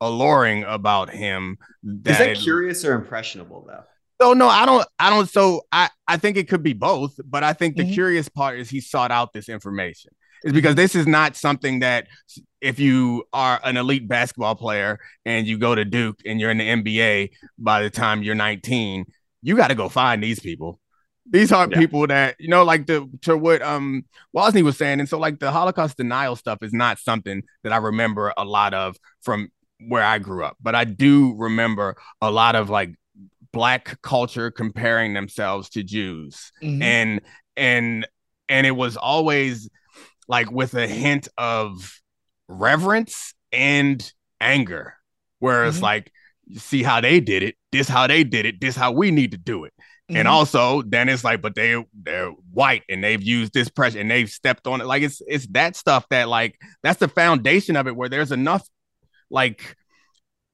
[0.00, 1.58] alluring about him.
[1.84, 3.84] That is that it, curious or impressionable though?
[4.18, 4.84] Oh no, I don't.
[4.98, 5.28] I don't.
[5.28, 7.92] So I I think it could be both, but I think the mm-hmm.
[7.92, 10.10] curious part is he sought out this information
[10.44, 12.06] is because this is not something that
[12.60, 16.58] if you are an elite basketball player and you go to Duke and you're in
[16.58, 19.04] the NBA by the time you're 19,
[19.42, 20.80] you got to go find these people.
[21.28, 21.78] These are yeah.
[21.78, 25.40] people that you know, like the to what um Wosny was saying, and so like
[25.40, 29.48] the Holocaust denial stuff is not something that I remember a lot of from
[29.80, 32.94] where I grew up, but I do remember a lot of like
[33.52, 36.82] black culture comparing themselves to Jews, mm-hmm.
[36.82, 37.20] and
[37.56, 38.06] and
[38.48, 39.68] and it was always
[40.28, 42.00] like with a hint of
[42.48, 44.96] reverence and anger,
[45.38, 45.84] Whereas mm-hmm.
[45.84, 46.12] like,
[46.56, 49.38] see how they did it, this how they did it, this how we need to
[49.38, 49.72] do it.
[49.78, 50.16] Mm-hmm.
[50.16, 54.10] And also, then it's like, but they they're white and they've used this pressure and
[54.10, 54.86] they've stepped on it.
[54.86, 58.66] Like it's it's that stuff that like that's the foundation of it where there's enough
[59.30, 59.76] like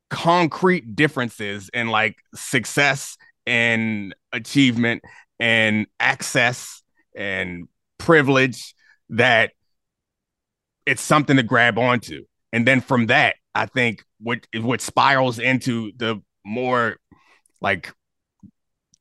[0.08, 5.02] concrete differences in like success and achievement
[5.38, 6.82] and access
[7.14, 8.74] and privilege
[9.11, 9.52] that
[10.87, 12.25] it's something to grab onto.
[12.53, 16.97] And then from that, I think what what spirals into the more
[17.61, 17.92] like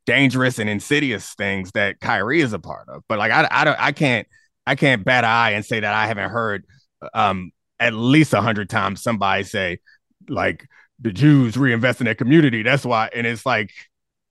[0.05, 3.03] dangerous and insidious things that Kyrie is a part of.
[3.07, 4.27] But like I I don't I can't
[4.65, 6.65] I can't bat an eye and say that I haven't heard
[7.13, 9.79] um at least a hundred times somebody say
[10.29, 10.67] like
[10.99, 12.61] the Jews reinvest in their community.
[12.61, 13.09] That's why.
[13.13, 13.71] And it's like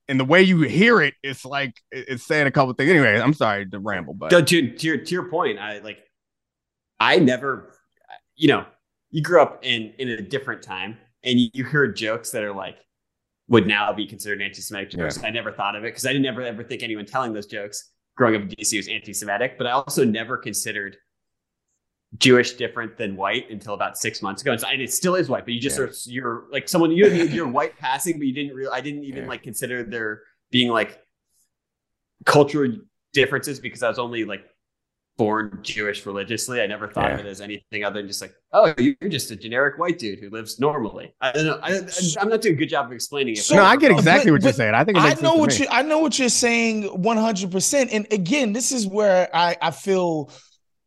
[0.09, 2.91] and the way you hear it, it's like it's saying a couple things.
[2.91, 5.99] Anyway, I'm sorry to ramble, but to, to, your to your point, I like
[7.01, 7.73] I never,
[8.37, 8.67] you know,
[9.11, 12.55] you grew up in in a different time, and you, you hear jokes that are
[12.55, 12.77] like,
[13.49, 15.19] would now be considered anti-Semitic jokes.
[15.21, 15.29] Yeah.
[15.29, 17.91] I never thought of it because I didn't ever ever think anyone telling those jokes
[18.17, 19.59] growing up in DC was anti-Semitic.
[19.59, 20.97] But I also never considered
[22.19, 24.53] Jewish different than white until about six months ago.
[24.53, 25.85] And, so, and it still is white, but you just yeah.
[25.85, 29.25] are you're like someone you you're white passing, but you didn't really I didn't even
[29.25, 29.29] yeah.
[29.29, 31.01] like consider there being like
[32.25, 32.73] cultural
[33.13, 34.45] differences because I was only like
[35.21, 36.63] born Jewish religiously.
[36.63, 37.19] I never thought yeah.
[37.19, 40.19] of it as anything other than just like, oh, you're just a generic white dude
[40.19, 41.13] who lives normally.
[41.21, 41.61] I don't know.
[41.63, 43.41] I, am not doing a good job of explaining it.
[43.41, 44.73] So, no, I get exactly but, what you're saying.
[44.73, 47.53] I think I know what you I know what you're saying 100.
[47.53, 50.33] percent And again, this is where I I feel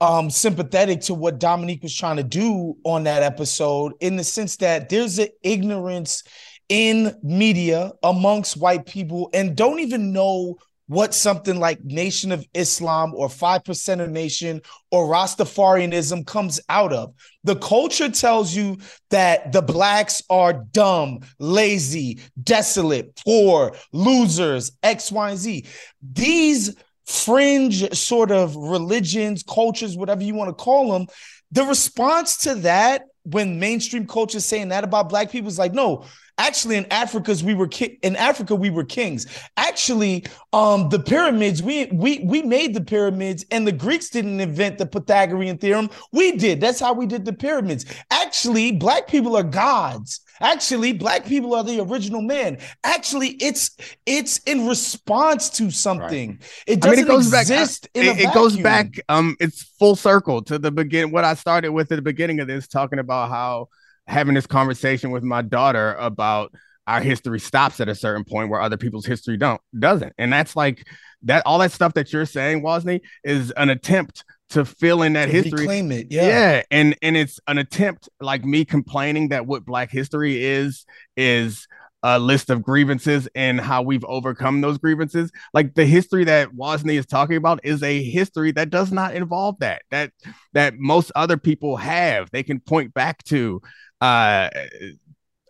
[0.01, 4.57] um sympathetic to what Domonique was trying to do on that episode in the sense
[4.57, 6.23] that there's an ignorance
[6.69, 13.13] in media amongst white people and don't even know what something like Nation of Islam
[13.15, 17.13] or 5% of Nation or Rastafarianism comes out of.
[17.43, 18.77] The culture tells you
[19.09, 25.65] that the blacks are dumb, lazy, desolate, poor, losers, X, Y, and Z.
[26.01, 31.07] These fringe sort of religions, cultures, whatever you want to call them,
[31.51, 35.73] the response to that when mainstream culture is saying that about black people is like,
[35.73, 36.05] no,
[36.37, 39.27] Actually, in Africa's we were ki- in Africa we were kings.
[39.57, 44.77] Actually, um, the pyramids we we we made the pyramids, and the Greeks didn't invent
[44.77, 45.89] the Pythagorean theorem.
[46.11, 46.59] We did.
[46.59, 47.85] That's how we did the pyramids.
[48.11, 50.21] Actually, black people are gods.
[50.41, 52.57] Actually, black people are the original man.
[52.83, 56.31] Actually, it's it's in response to something.
[56.31, 56.63] Right.
[56.67, 58.99] It doesn't I mean, it goes exist back, it, it goes back.
[59.07, 61.11] Um, it's full circle to the begin.
[61.11, 63.69] What I started with at the beginning of this, talking about how
[64.07, 66.53] having this conversation with my daughter about
[66.87, 70.55] our history stops at a certain point where other people's history don't doesn't and that's
[70.55, 70.85] like
[71.21, 75.27] that all that stuff that you're saying Wosny is an attempt to fill in that
[75.27, 79.45] to history claim it yeah yeah and and it's an attempt like me complaining that
[79.45, 80.85] what black history is
[81.15, 81.67] is
[82.03, 85.31] a list of grievances and how we've overcome those grievances.
[85.53, 89.57] Like the history that Wosny is talking about is a history that does not involve
[89.59, 89.83] that.
[89.89, 90.11] That
[90.51, 92.29] that most other people have.
[92.29, 93.61] They can point back to
[94.03, 94.49] uh,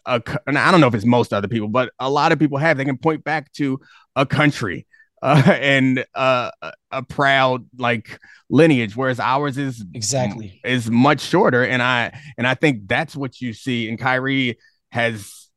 [0.05, 2.77] a, I don't know if it's most other people, but a lot of people have.
[2.77, 3.79] They can point back to
[4.15, 4.85] a country
[5.23, 6.51] uh, and uh,
[6.91, 11.65] a proud like lineage, whereas ours is exactly is much shorter.
[11.65, 13.89] And I and I think that's what you see.
[13.89, 14.59] And Kyrie
[14.91, 15.49] has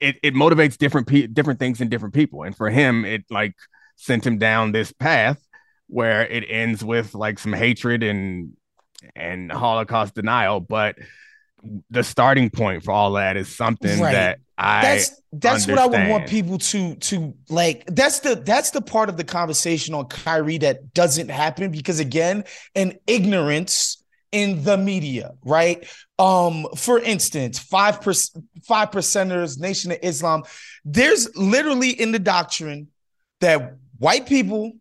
[0.00, 0.16] it.
[0.22, 3.54] It motivates different pe- different things in different people, and for him, it like
[3.96, 5.38] sent him down this path
[5.88, 8.52] where it ends with like some hatred and
[9.14, 10.96] and Holocaust denial, but
[11.90, 14.12] the starting point for all that is something right.
[14.12, 15.76] that I that's that's understand.
[15.76, 17.86] what I would want people to to like.
[17.86, 22.44] That's the that's the part of the conversation on Kyrie that doesn't happen because again,
[22.74, 25.86] an ignorance in the media, right?
[26.18, 30.42] Um, for instance, five percent five percenters, Nation of Islam.
[30.84, 32.88] There's literally in the doctrine
[33.40, 34.72] that white people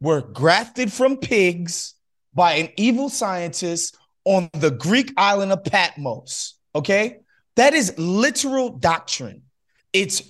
[0.00, 1.94] were grafted from pigs
[2.34, 6.58] by an evil scientist on the Greek island of Patmos.
[6.74, 7.18] Okay.
[7.56, 9.42] That is literal doctrine.
[9.92, 10.22] It's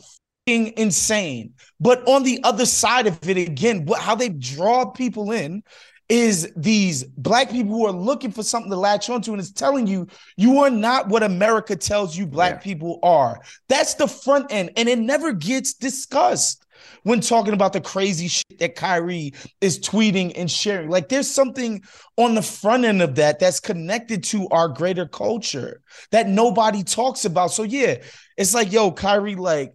[0.47, 1.55] insane.
[1.79, 5.63] But on the other side of it, again, what, how they draw people in
[6.09, 9.87] is these black people who are looking for something to latch onto and it's telling
[9.87, 10.07] you
[10.39, 12.61] you are not what America tells you black yeah.
[12.61, 13.41] people are.
[13.69, 16.65] That's the front end, and it never gets discussed
[17.03, 20.89] when talking about the crazy shit that Kyrie is tweeting and sharing.
[20.89, 21.83] Like there's something
[22.17, 27.25] on the front end of that that's connected to our greater culture that nobody talks
[27.25, 27.53] about.
[27.53, 27.97] So yeah,
[28.37, 29.73] it's like, yo, Kyrie, like,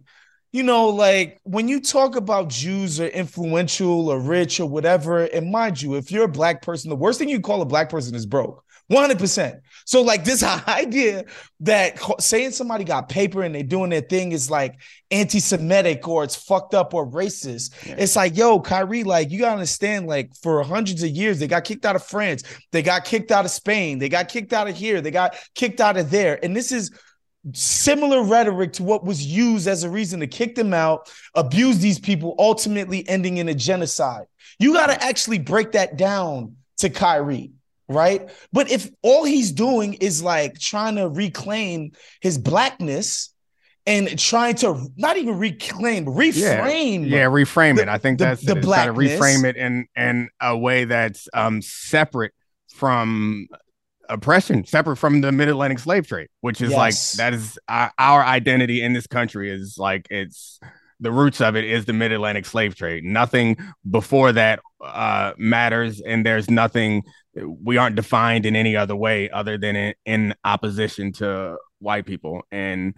[0.52, 5.50] you know, like when you talk about Jews are influential or rich or whatever, and
[5.50, 8.14] mind you, if you're a black person, the worst thing you call a black person
[8.14, 8.64] is broke.
[8.92, 9.60] 100%.
[9.84, 11.24] So, like, this idea
[11.60, 16.24] that saying somebody got paper and they're doing their thing is like anti Semitic or
[16.24, 17.86] it's fucked up or racist.
[17.86, 17.96] Yeah.
[17.98, 21.64] It's like, yo, Kyrie, like, you gotta understand, like, for hundreds of years, they got
[21.64, 22.42] kicked out of France,
[22.72, 25.80] they got kicked out of Spain, they got kicked out of here, they got kicked
[25.80, 26.42] out of there.
[26.42, 26.90] And this is
[27.52, 31.98] similar rhetoric to what was used as a reason to kick them out, abuse these
[31.98, 34.24] people, ultimately ending in a genocide.
[34.58, 37.52] You got to actually break that down to Kyrie
[37.88, 38.28] right?
[38.52, 43.30] But if all he's doing is like trying to reclaim his blackness
[43.86, 47.08] and trying to not even reclaim, reframe.
[47.08, 47.88] Yeah, yeah reframe the, it.
[47.88, 51.60] I think the, that's the, Try to reframe it in in a way that's um
[51.60, 52.32] separate
[52.74, 53.46] from
[54.08, 56.78] oppression, separate from the mid Atlantic slave trade, which is yes.
[56.78, 60.58] like that is our, our identity in this country is like it's
[61.00, 63.04] the roots of it is the mid Atlantic slave trade.
[63.04, 63.56] Nothing
[63.88, 67.02] before that uh, matters, and there's nothing
[67.62, 72.42] we aren't defined in any other way other than in, in opposition to white people
[72.52, 72.94] and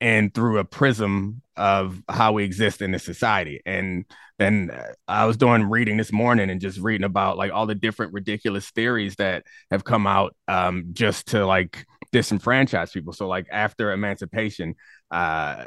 [0.00, 3.62] and through a prism of how we exist in this society.
[3.64, 4.04] And
[4.38, 4.70] then
[5.08, 8.68] I was doing reading this morning and just reading about like all the different ridiculous
[8.70, 13.14] theories that have come out um, just to like disenfranchise people.
[13.14, 14.74] So like after emancipation,
[15.10, 15.66] uh,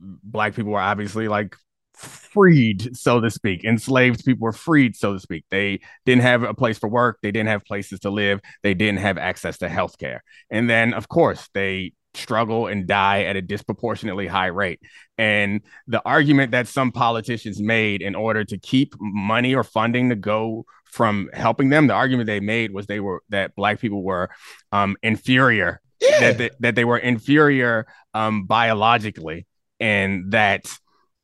[0.00, 1.54] black people were obviously like
[1.94, 3.64] freed, so to speak.
[3.64, 5.44] Enslaved people were freed, so to speak.
[5.50, 7.18] They didn't have a place for work.
[7.22, 8.40] They didn't have places to live.
[8.62, 10.22] They didn't have access to health care.
[10.50, 14.80] And then, of course, they struggle and die at a disproportionately high rate.
[15.18, 20.16] And the argument that some politicians made in order to keep money or funding to
[20.16, 24.30] go from helping them, the argument they made was they were that black people were
[24.72, 26.20] um, inferior, yeah.
[26.20, 29.46] that, they, that they were inferior um, biologically,
[29.80, 30.66] and that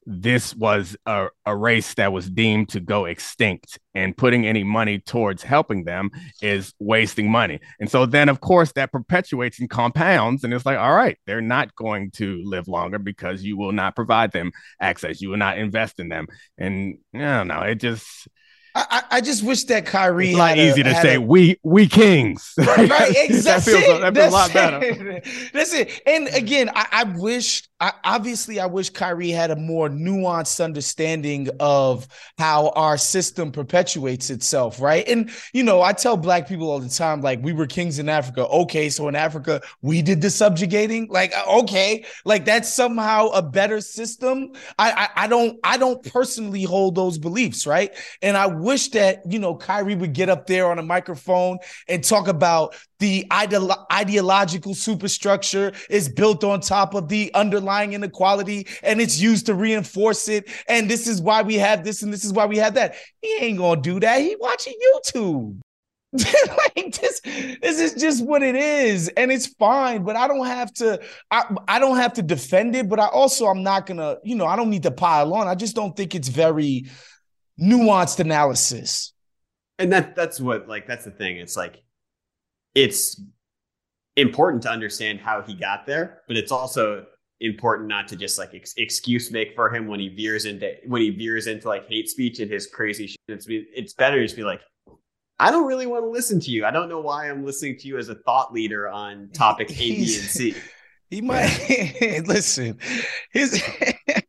[0.06, 5.00] this was a, a race that was deemed to go extinct and putting any money
[5.00, 10.44] towards helping them is wasting money and so then of course that perpetuates and compounds
[10.44, 13.96] and it's like all right they're not going to live longer because you will not
[13.96, 18.28] provide them access you will not invest in them and i don't know it just
[18.76, 20.28] I, I just wish that Kyrie.
[20.28, 22.52] It's not easy a, to say a, we we kings.
[22.58, 23.72] Right, right exactly.
[23.72, 25.22] that feels, that feels a lot better.
[25.52, 26.02] That's it.
[26.06, 27.66] And again, I, I wish.
[27.78, 32.08] I, obviously, I wish Kyrie had a more nuanced understanding of
[32.38, 34.80] how our system perpetuates itself.
[34.80, 37.98] Right, and you know, I tell Black people all the time, like we were kings
[37.98, 38.46] in Africa.
[38.46, 41.08] Okay, so in Africa we did the subjugating.
[41.10, 44.52] Like, uh, okay, like that's somehow a better system.
[44.78, 47.66] I I, I don't I don't personally hold those beliefs.
[47.66, 51.58] Right, and I wish that, you know, Kyrie would get up there on a microphone
[51.88, 58.66] and talk about the ideolo- ideological superstructure is built on top of the underlying inequality
[58.82, 60.48] and it's used to reinforce it.
[60.68, 62.96] And this is why we have this and this is why we have that.
[63.20, 64.20] He ain't gonna do that.
[64.20, 65.60] He watching YouTube.
[66.16, 70.72] like this this is just what it is and it's fine but i don't have
[70.72, 70.98] to
[71.30, 74.46] I, I don't have to defend it but i also i'm not gonna you know
[74.46, 76.86] i don't need to pile on i just don't think it's very
[77.60, 79.12] nuanced analysis.
[79.78, 81.36] And that that's what like that's the thing.
[81.36, 81.82] It's like
[82.74, 83.20] it's
[84.16, 87.06] important to understand how he got there, but it's also
[87.40, 91.02] important not to just like ex- excuse make for him when he veers into when
[91.02, 93.18] he veers into like hate speech and his crazy shit.
[93.28, 94.60] It's, it's better to just be like,
[95.38, 96.64] I don't really want to listen to you.
[96.64, 99.74] I don't know why I'm listening to you as a thought leader on topic A,
[99.74, 100.54] B, and C.
[101.10, 102.78] He might listen.
[103.32, 103.62] His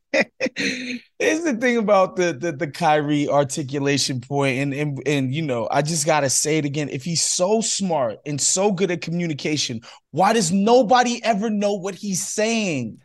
[1.48, 5.82] the thing about the, the the Kyrie articulation point, and and and you know, I
[5.82, 6.90] just gotta say it again.
[6.90, 9.82] If he's so smart and so good at communication,
[10.12, 13.00] why does nobody ever know what he's saying?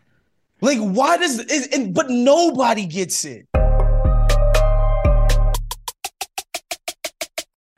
[0.60, 3.46] Like, why does it, but nobody gets it?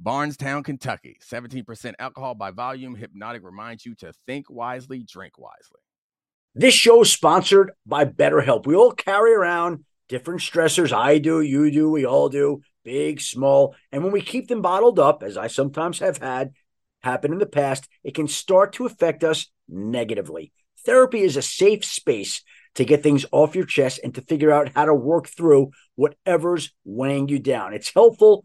[0.00, 1.18] Bardstown, Kentucky.
[1.22, 2.94] 17% alcohol by volume.
[2.94, 5.80] Hypnotic reminds you to think wisely, drink wisely.
[6.54, 8.66] This show is sponsored by BetterHelp.
[8.66, 10.92] We all carry around different stressors.
[10.92, 13.74] I do, you do, we all do, big, small.
[13.92, 16.52] And when we keep them bottled up, as I sometimes have had
[17.02, 20.52] happen in the past, it can start to affect us negatively.
[20.84, 22.42] Therapy is a safe space
[22.76, 26.72] to get things off your chest and to figure out how to work through whatever's
[26.84, 27.74] weighing you down.
[27.74, 28.44] It's helpful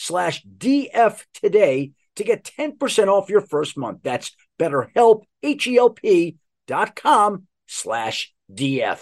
[0.00, 4.00] slash DF today to get 10% off your first month.
[4.02, 6.36] That's betterhelp, H-E-L-P
[6.66, 9.00] dot com slash DF.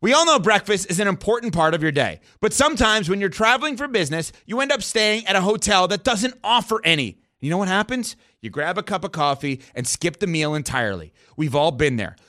[0.00, 3.28] We all know breakfast is an important part of your day, but sometimes when you're
[3.28, 7.18] traveling for business, you end up staying at a hotel that doesn't offer any.
[7.40, 8.16] You know what happens?
[8.40, 11.12] You grab a cup of coffee and skip the meal entirely.
[11.36, 12.16] We've all been there.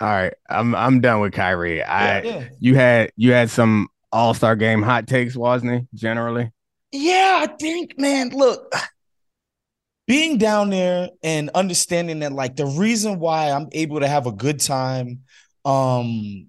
[0.00, 0.32] All right.
[0.48, 1.82] I'm I'm done with Kyrie.
[1.82, 2.48] I Yeah.
[2.58, 5.86] you had you had some all-star game hot takes, wasn't he?
[5.98, 6.50] Generally.
[6.92, 8.74] Yeah, I think, man, look,
[10.08, 14.32] being down there and understanding that, like, the reason why I'm able to have a
[14.32, 15.20] good time
[15.64, 16.46] um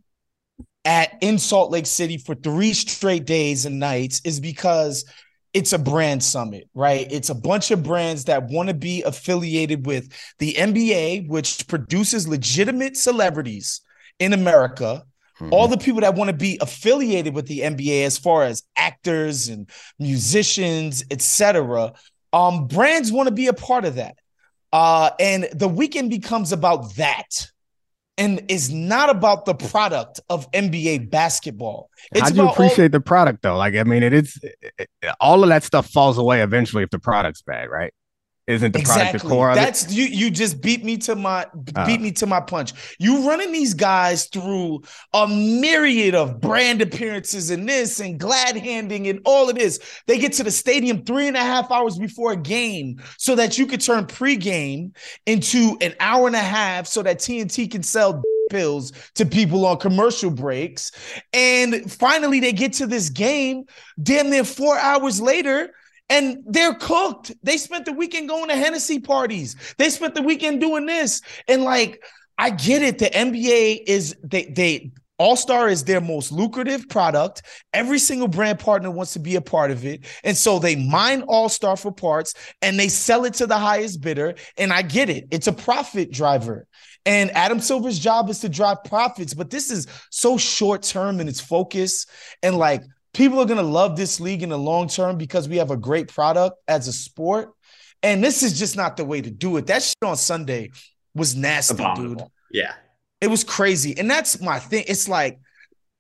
[0.85, 5.05] at in Salt Lake City for three straight days and nights is because
[5.53, 7.07] it's a brand summit, right?
[7.11, 12.27] It's a bunch of brands that want to be affiliated with the NBA, which produces
[12.27, 13.81] legitimate celebrities
[14.19, 15.05] in America
[15.49, 19.47] all the people that want to be affiliated with the NBA as far as actors
[19.47, 21.93] and musicians, etc.
[22.31, 24.17] Um, brands want to be a part of that.
[24.71, 27.47] Uh, and the weekend becomes about that
[28.17, 31.89] and is not about the product of NBA basketball.
[32.11, 33.57] It's How do you about all- appreciate the product though?
[33.57, 34.39] Like, I mean, it is
[34.77, 34.89] it,
[35.19, 37.93] all of that stuff falls away eventually if the product's bad, right?
[38.47, 39.29] Isn't the product exactly.
[39.29, 39.59] core of it?
[39.59, 40.05] That's you.
[40.05, 41.85] You just beat me to my Oh.
[41.85, 42.03] beat ah.
[42.03, 42.73] me to my punch.
[42.99, 44.81] You running these guys through
[45.13, 49.79] a myriad of brand appearances and this and glad handing and all of this.
[50.07, 53.57] They get to the stadium three and a half hours before a game so that
[53.57, 58.21] you could turn pregame into an hour and a half so that TNT can sell
[58.49, 60.91] pills to people on commercial breaks.
[61.31, 63.63] And finally, they get to this game
[64.01, 65.71] damn near four hours later
[66.11, 67.31] and they're cooked.
[67.41, 69.55] They spent the weekend going to Hennessy parties.
[69.77, 71.21] They spent the weekend doing this.
[71.47, 72.03] And like,
[72.37, 72.99] I get it.
[72.99, 77.43] The NBA is they they All Star is their most lucrative product.
[77.73, 80.05] Every single brand partner wants to be a part of it.
[80.25, 84.01] And so they mine All Star for parts and they sell it to the highest
[84.01, 84.35] bidder.
[84.57, 85.29] And I get it.
[85.31, 86.67] It's a profit driver.
[87.05, 91.27] And Adam Silver's job is to drive profits, but this is so short term in
[91.27, 92.05] its focus.
[92.43, 92.83] And like
[93.13, 95.77] people are going to love this league in the long term because we have a
[95.77, 97.51] great product as a sport.
[98.03, 99.67] And this is just not the way to do it.
[99.67, 100.71] That shit on Sunday
[101.13, 102.23] was nasty, dude.
[102.51, 102.73] Yeah.
[103.19, 103.97] It was crazy.
[103.97, 104.85] And that's my thing.
[104.87, 105.39] It's like,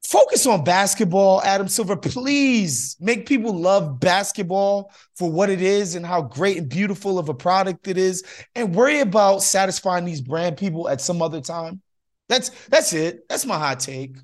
[0.03, 1.95] focus on basketball, Adam Silver.
[1.95, 7.29] Please make people love basketball for what it is and how great and beautiful of
[7.29, 8.23] a product it is.
[8.55, 11.81] And worry about satisfying these brand people at some other time.
[12.29, 13.27] That's that's it.
[13.29, 14.15] That's my hot take.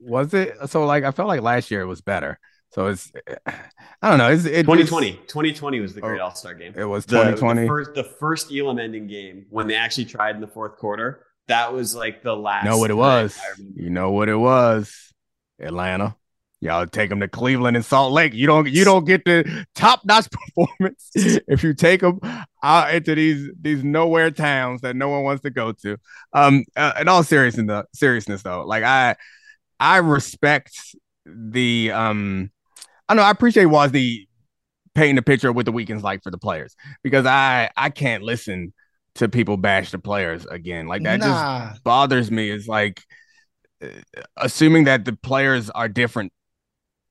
[0.00, 2.38] Was it so like I felt like last year it was better.
[2.70, 3.10] So it's
[4.00, 4.30] I don't know.
[4.30, 5.12] It's it 2020.
[5.26, 6.24] 2020 was the great Oh.
[6.24, 6.74] All Star game.
[6.76, 7.62] It was 2020.
[7.62, 11.24] The, first, the first Elam ending game when they actually tried in the fourth quarter.
[11.48, 12.66] That was like the last.
[12.66, 13.38] know what it was.
[13.74, 15.14] You know what it was.
[15.58, 16.14] Atlanta.
[16.60, 18.34] Y'all take them to Cleveland and Salt Lake.
[18.34, 20.26] You don't you don't get the top notch
[20.56, 22.20] performance if you take them
[22.62, 25.96] out into these these nowhere towns that no one wants to go to.
[26.32, 29.14] Um, uh, in all seriousness, seriousness though, like I
[29.80, 30.72] I respect
[31.26, 32.50] the um
[33.08, 34.26] I know I appreciate Wazzy
[34.94, 38.22] painting the picture of what the weekend's like for the players because I I can't
[38.22, 38.72] listen
[39.16, 40.86] to people bash the players again.
[40.86, 42.50] Like that just bothers me.
[42.50, 43.02] Is like
[43.82, 43.88] uh,
[44.36, 46.32] assuming that the players are different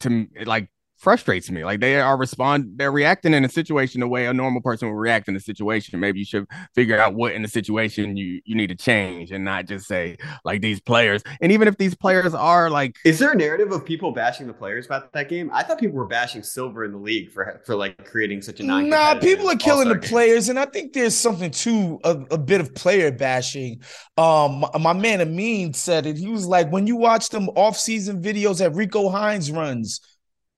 [0.02, 4.26] to like frustrates me like they are respond they're reacting in a situation the way
[4.26, 7.42] a normal person would react in a situation maybe you should figure out what in
[7.42, 11.52] the situation you you need to change and not just say like these players and
[11.52, 14.86] even if these players are like Is there a narrative of people bashing the players
[14.86, 15.50] about that game?
[15.54, 18.64] I thought people were bashing Silver in the league for for like creating such a
[18.64, 18.90] non.
[18.90, 22.62] Nah, people are killing the players, and I think there's something to a, a bit
[22.62, 23.82] of player bashing.
[24.18, 26.18] Um, my, my man Amin said it.
[26.18, 30.02] He was like, when you watch them off-season videos that Rico Hines runs,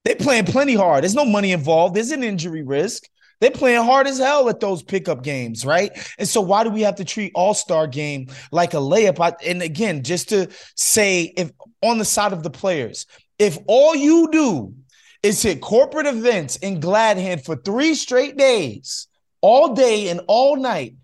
[0.04, 1.02] they playing plenty hard.
[1.02, 1.94] There's no money involved.
[1.94, 3.04] There's an injury risk.
[3.40, 5.90] They're playing hard as hell at those pickup games, right?
[6.18, 9.18] And so, why do we have to treat All Star game like a layup?
[9.18, 11.50] I, and again, just to say, if
[11.82, 13.06] on the side of the players,
[13.38, 14.74] if all you do
[15.22, 19.08] is hit corporate events in Gladhand for three straight days,
[19.40, 20.96] all day and all night,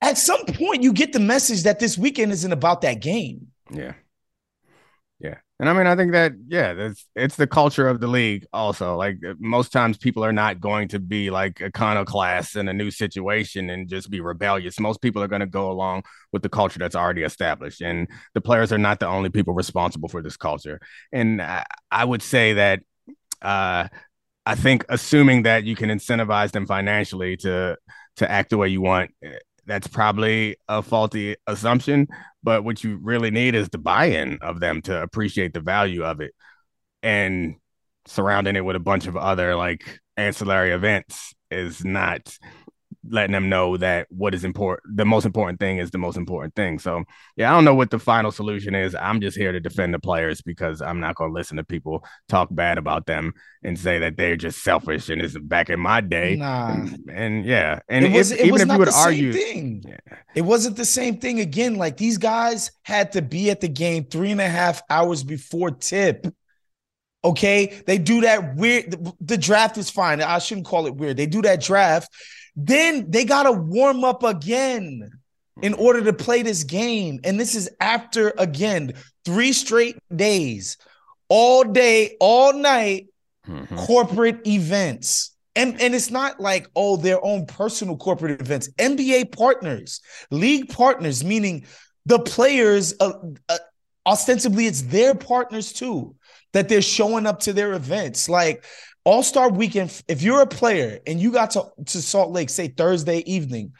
[0.00, 3.48] at some point you get the message that this weekend isn't about that game.
[3.72, 3.94] Yeah.
[5.60, 8.96] And I mean, I think that, yeah, that's it's the culture of the league also.
[8.96, 12.90] Like uh, most times people are not going to be like iconoclasts in a new
[12.90, 14.80] situation and just be rebellious.
[14.80, 16.02] Most people are going to go along
[16.32, 17.80] with the culture that's already established.
[17.82, 20.80] And the players are not the only people responsible for this culture.
[21.12, 22.80] And I, I would say that
[23.42, 23.88] uh
[24.46, 27.76] I think assuming that you can incentivize them financially to
[28.16, 32.08] to act the way you want, eh, that's probably a faulty assumption.
[32.44, 36.20] But what you really need is the buy-in of them to appreciate the value of
[36.20, 36.34] it,
[37.02, 37.56] and
[38.06, 42.38] surrounding it with a bunch of other like ancillary events is not
[43.08, 46.54] letting them know that what is important the most important thing is the most important
[46.54, 47.04] thing so
[47.36, 49.98] yeah i don't know what the final solution is i'm just here to defend the
[49.98, 53.32] players because i'm not going to listen to people talk bad about them
[53.62, 56.72] and say that they're just selfish and it's back in my day Nah.
[56.72, 59.42] and, and yeah and it was, if, it even if you would the argue same
[59.42, 59.84] thing.
[59.86, 60.16] Yeah.
[60.34, 61.76] It wasn't the same thing again.
[61.76, 65.70] Like these guys had to be at the game three and a half hours before
[65.70, 66.26] tip.
[67.24, 68.90] Okay, they do that weird.
[68.90, 70.20] The, the draft is fine.
[70.20, 71.16] I shouldn't call it weird.
[71.16, 72.12] They do that draft,
[72.56, 75.10] then they gotta warm up again
[75.62, 77.20] in order to play this game.
[77.24, 78.94] And this is after again
[79.24, 80.76] three straight days,
[81.28, 83.08] all day, all night
[83.48, 83.76] Mhm.
[83.76, 85.36] corporate events.
[85.54, 90.00] And, and it's not like, oh, their own personal corporate events, NBA partners,
[90.30, 91.66] league partners, meaning
[92.06, 93.12] the players, uh,
[93.48, 93.58] uh,
[94.06, 96.14] ostensibly, it's their partners too,
[96.54, 98.28] that they're showing up to their events.
[98.28, 98.64] Like
[99.04, 102.68] All Star weekend, if you're a player and you got to, to Salt Lake, say
[102.68, 103.74] Thursday evening,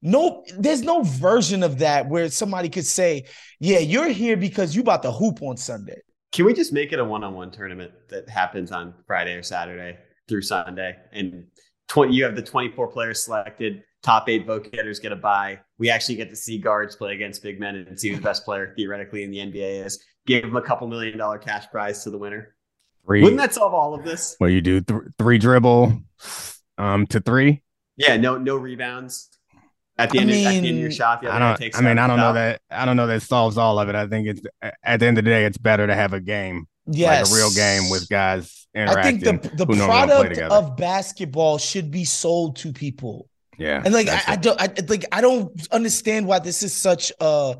[0.00, 3.26] no, there's no version of that where somebody could say,
[3.60, 6.00] yeah, you're here because you about to hoop on Sunday.
[6.32, 10.42] Can we just make it a one-on-one tournament that happens on Friday or Saturday through
[10.42, 10.96] Sunday?
[11.12, 11.46] And
[11.88, 13.84] 20, you have the 24 players selected.
[14.02, 15.60] Top eight vote getters get a bye.
[15.78, 18.44] We actually get to see guards play against big men and see who the best
[18.44, 20.02] player theoretically in the NBA is.
[20.26, 22.54] Give them a couple million dollar cash prize to the winner.
[23.04, 24.36] three Wouldn't that solve all of this?
[24.40, 26.00] well you do th- three dribble
[26.78, 27.62] um to three
[27.96, 29.28] Yeah, no, no rebounds
[29.98, 30.30] at the I end.
[30.30, 31.56] of, at the end of your shot, the I don't.
[31.58, 32.34] takes I mean, I don't know foul.
[32.34, 32.60] that.
[32.70, 33.94] I don't know that solves all of it.
[33.94, 34.40] I think it's
[34.82, 37.30] at the end of the day, it's better to have a game, Yes.
[37.30, 39.20] like a real game with guys I interacting.
[39.20, 43.82] think the the who normally don't product of basketball should be sold to people, yeah,
[43.84, 47.56] and like I, I don't, I like I don't understand why this is such a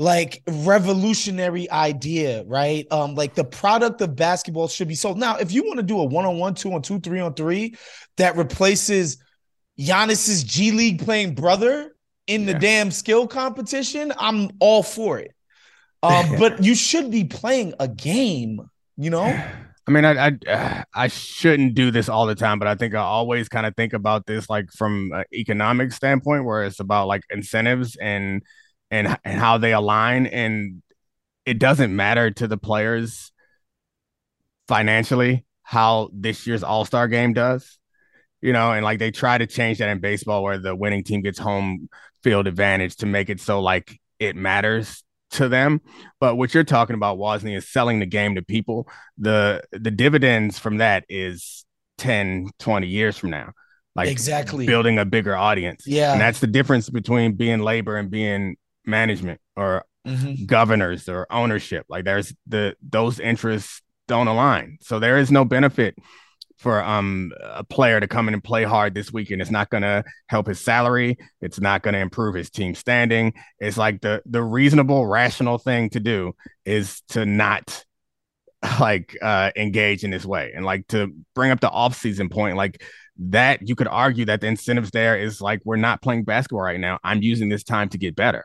[0.00, 2.86] like revolutionary idea, right?
[2.90, 5.18] Um, like the product of basketball should be sold.
[5.18, 7.34] Now, if you want to do a one on one, two on two, three on
[7.34, 7.76] three
[8.16, 9.18] that replaces
[9.78, 11.94] Giannis's G League playing brother
[12.26, 12.58] in the Yeah.
[12.58, 15.32] damn skill competition, I'm all for it.
[16.02, 18.62] Um, but you should be playing a game,
[18.96, 19.26] you know?
[19.86, 23.00] I mean, I, I I shouldn't do this all the time, but I think I
[23.00, 27.24] always kind of think about this like from an economic standpoint, where it's about like
[27.28, 28.42] incentives and
[28.90, 30.82] and and how they align, and
[31.46, 33.32] it doesn't matter to the players
[34.68, 37.78] financially how this year's All Star game does,
[38.40, 41.22] you know, and like they try to change that in baseball, where the winning team
[41.22, 41.88] gets home
[42.22, 45.80] field advantage to make it so like it matters to them.
[46.18, 48.88] But what you're talking about, Wosny, is selling the game to people.
[49.18, 51.64] The the dividends from that is
[51.98, 53.52] 10, 20 years from now.
[53.94, 54.66] Like exactly.
[54.66, 55.84] building a bigger audience.
[55.86, 56.12] Yeah.
[56.12, 58.56] And that's the difference between being labor and being
[58.90, 60.46] management or Mhm.
[60.46, 61.86] governors or ownership.
[61.88, 64.78] Like there's the those interests don't align.
[64.80, 65.94] So there is no benefit
[66.58, 69.40] for um a player to come in and play hard this weekend.
[69.42, 71.16] It's not gonna help his salary.
[71.40, 73.34] It's not gonna improve his team standing.
[73.58, 76.32] It's like the the reasonable, rational thing to do
[76.64, 77.84] is to not
[78.80, 82.82] like uh engage in this way and like to bring up the off-season point like
[83.22, 86.80] that you could argue that the incentives there is like we're not playing basketball right
[86.80, 88.44] now i'm using this time to get better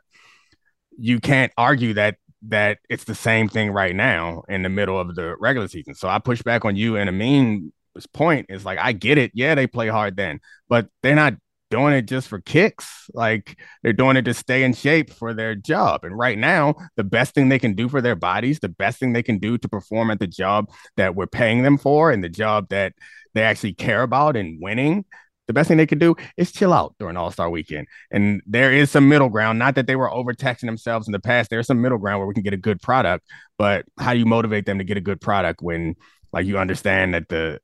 [0.97, 2.17] you can't argue that
[2.47, 5.95] that it's the same thing right now in the middle of the regular season.
[5.95, 7.71] So i push back on you and Amin
[8.13, 9.31] point is like i get it.
[9.33, 10.39] Yeah they play hard then
[10.69, 11.35] but they're not
[11.71, 13.09] doing it just for kicks.
[13.13, 16.03] Like they're doing it to stay in shape for their job.
[16.03, 19.13] And right now the best thing they can do for their bodies the best thing
[19.13, 22.29] they can do to perform at the job that we're paying them for and the
[22.29, 22.93] job that
[23.33, 25.05] they actually care about and winning
[25.47, 27.87] the best thing they could do is chill out during all-star weekend.
[28.11, 31.49] And there is some middle ground not that they were overtaxing themselves in the past
[31.49, 33.25] there's some middle ground where we can get a good product
[33.57, 35.95] but how do you motivate them to get a good product when
[36.33, 37.59] like you understand that the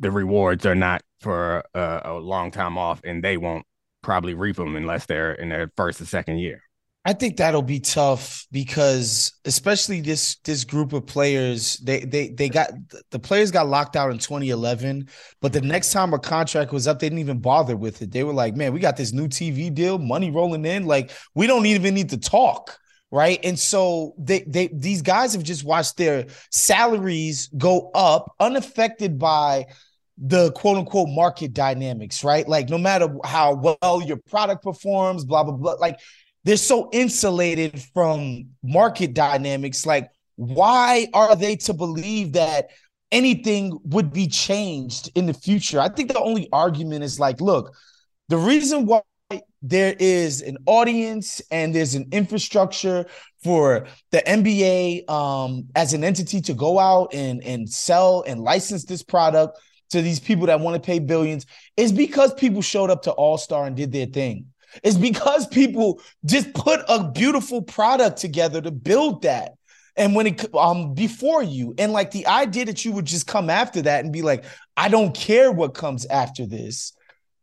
[0.00, 3.64] the rewards are not for a, a long time off and they won't
[4.02, 6.63] probably reap them unless they're in their first or second year
[7.06, 12.48] I think that'll be tough because especially this this group of players, they they they
[12.48, 12.70] got
[13.10, 15.08] the players got locked out in 2011,
[15.42, 18.10] but the next time a contract was up, they didn't even bother with it.
[18.10, 21.46] They were like, "Man, we got this new TV deal, money rolling in, like we
[21.46, 22.78] don't even need to talk."
[23.10, 23.38] Right.
[23.44, 29.66] And so they they these guys have just watched their salaries go up unaffected by
[30.18, 32.48] the quote unquote market dynamics, right?
[32.48, 35.74] Like no matter how well your product performs, blah, blah, blah.
[35.74, 35.98] Like
[36.44, 39.86] they're so insulated from market dynamics.
[39.86, 42.70] Like, why are they to believe that
[43.14, 45.78] anything would be changed in the future.
[45.78, 47.72] I think the only argument is like, look,
[48.28, 49.02] the reason why
[49.62, 53.06] there is an audience and there's an infrastructure
[53.42, 58.84] for the NBA um, as an entity to go out and, and sell and license
[58.84, 63.02] this product to these people that want to pay billions is because people showed up
[63.02, 64.46] to All Star and did their thing.
[64.82, 69.52] It's because people just put a beautiful product together to build that.
[69.96, 73.48] And when it um before you, and like the idea that you would just come
[73.48, 74.44] after that and be like,
[74.76, 76.94] I don't care what comes after this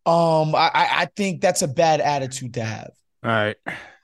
[0.05, 2.91] um, I I think that's a bad attitude to have.
[3.23, 3.57] All right.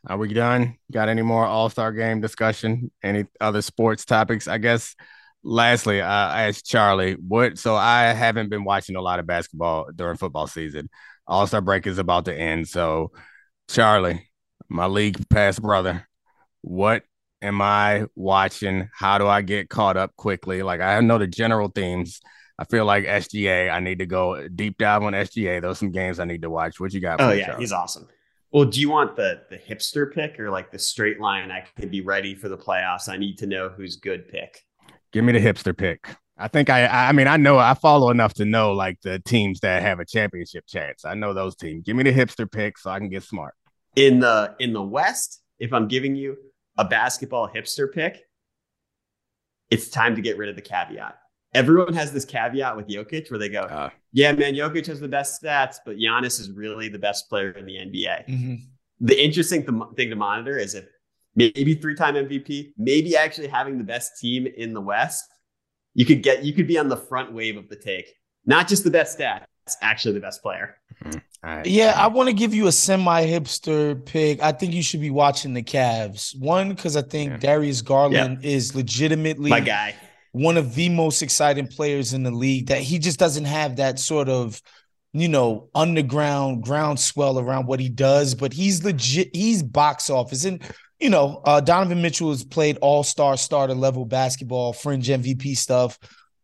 [0.05, 0.78] Are we done?
[0.91, 2.91] Got any more All Star game discussion?
[3.01, 4.47] Any other sports topics?
[4.47, 4.95] I guess.
[5.43, 7.57] Lastly, uh, I asked Charlie what.
[7.57, 10.89] So I haven't been watching a lot of basketball during football season.
[11.28, 12.67] All Star break is about to end.
[12.67, 13.11] So,
[13.69, 14.30] Charlie,
[14.69, 16.07] my League Pass brother,
[16.61, 17.03] what
[17.41, 18.89] am I watching?
[18.93, 20.63] How do I get caught up quickly?
[20.63, 22.21] Like I know the general themes
[22.59, 23.71] I feel like SGA.
[23.71, 25.61] I need to go deep dive on SGA.
[25.61, 26.80] Those some games I need to watch.
[26.80, 27.21] What you got?
[27.21, 28.07] Oh yeah, he's awesome.
[28.51, 31.51] Well, do you want the the hipster pick or like the straight line?
[31.51, 33.09] I could be ready for the playoffs.
[33.09, 34.63] I need to know who's good pick.
[35.11, 36.15] Give me the hipster pick.
[36.38, 39.59] I think I I mean I know I follow enough to know like the teams
[39.61, 41.05] that have a championship chance.
[41.05, 41.83] I know those teams.
[41.83, 43.53] Give me the hipster pick so I can get smart.
[43.95, 46.38] In the in the West, if I'm giving you
[46.77, 48.21] a basketball hipster pick,
[49.71, 51.17] it's time to get rid of the caveat
[51.53, 55.07] everyone has this caveat with Jokic where they go, uh, yeah, man, Jokic has the
[55.07, 58.27] best stats, but Giannis is really the best player in the NBA.
[58.27, 58.55] Mm-hmm.
[59.01, 60.85] The interesting th- thing to monitor is if
[61.35, 65.25] maybe three time MVP, maybe actually having the best team in the West,
[65.97, 68.13] you could get, you could be on the front wave of the take.
[68.45, 69.43] Not just the best stats,
[69.81, 70.77] actually the best player.
[71.03, 71.19] Mm-hmm.
[71.43, 71.65] Right.
[71.65, 74.41] Yeah, I want to give you a semi hipster pick.
[74.41, 76.37] I think you should be watching the Cavs.
[76.39, 77.37] One, because I think yeah.
[77.37, 78.49] Darius Garland yeah.
[78.49, 79.95] is legitimately my guy
[80.37, 83.99] one of the most exciting players in the league that he just doesn't have that
[83.99, 84.61] sort of
[85.13, 90.61] you know underground groundswell around what he does but he's legit he's box office and
[90.99, 95.97] you know uh, donovan mitchell has played all-star starter level basketball fringe mvp stuff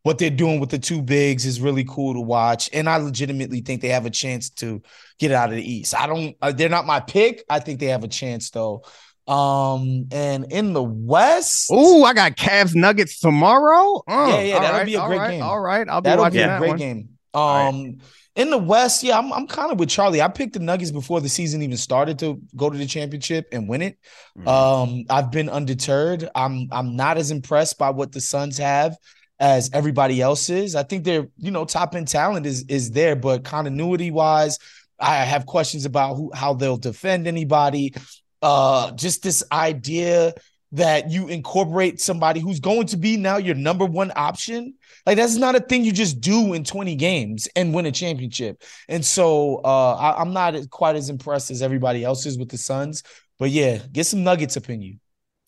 [0.04, 3.62] what they're doing with the two bigs is really cool to watch and i legitimately
[3.62, 4.82] think they have a chance to
[5.20, 7.88] get out of the east i don't uh, they're not my pick i think they
[7.88, 8.84] have a chance though
[9.26, 14.04] um, and in the West, oh, I got Cavs Nuggets tomorrow.
[14.06, 15.44] Oh, yeah, yeah, that'll right, be a great right, game.
[15.44, 16.78] All right, I'll be that'll watching be a that great one.
[16.78, 17.10] game.
[17.34, 17.98] Um,
[18.36, 20.22] in the West, yeah, I'm I'm kind of with Charlie.
[20.22, 23.70] I picked the Nuggets before the season even started to go to the championship and
[23.70, 23.98] win it.
[24.38, 24.48] Mm-hmm.
[24.48, 26.30] Um, I've been undeterred.
[26.34, 28.98] I'm I'm not as impressed by what the Suns have
[29.40, 30.76] as everybody else is.
[30.76, 34.58] I think they're, you know, top end talent is is there, but continuity wise,
[35.00, 37.94] I have questions about who how they'll defend anybody
[38.42, 40.34] uh just this idea
[40.74, 44.74] that you incorporate somebody who's going to be now your number one option.
[45.06, 48.64] Like that's not a thing you just do in 20 games and win a championship.
[48.88, 52.58] And so uh I, am not quite as impressed as everybody else is with the
[52.58, 53.04] Suns.
[53.40, 54.96] But yeah, get some nuggets up in you.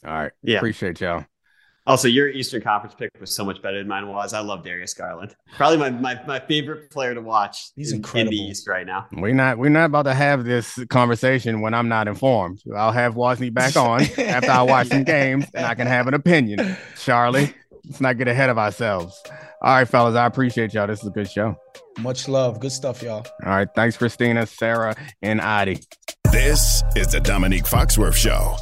[0.06, 0.32] All right.
[0.44, 0.58] Yeah.
[0.58, 1.26] Appreciate y'all.
[1.88, 4.34] Also, your Eastern Conference pick was so much better than mine was.
[4.34, 5.36] I love Darius Garland.
[5.56, 7.70] Probably my my, my favorite player to watch.
[7.76, 9.06] He's in, incredible in the East right now.
[9.12, 12.64] We're not we're not about to have this conversation when I'm not informed.
[12.76, 16.16] I'll have Wosny back on after I watch some games and I can have an
[16.16, 16.76] opinion.
[17.00, 17.54] Charlie,
[17.88, 19.22] let's not get ahead of ourselves.
[19.62, 20.88] All right, fellas, I appreciate y'all.
[20.88, 21.56] This is a good show.
[22.00, 22.60] Much love.
[22.60, 23.26] Good stuff, y'all.
[23.44, 23.68] All right.
[23.76, 25.80] Thanks, Christina, Sarah, and Adi.
[26.32, 28.58] This is the Domonique Foxworth Show.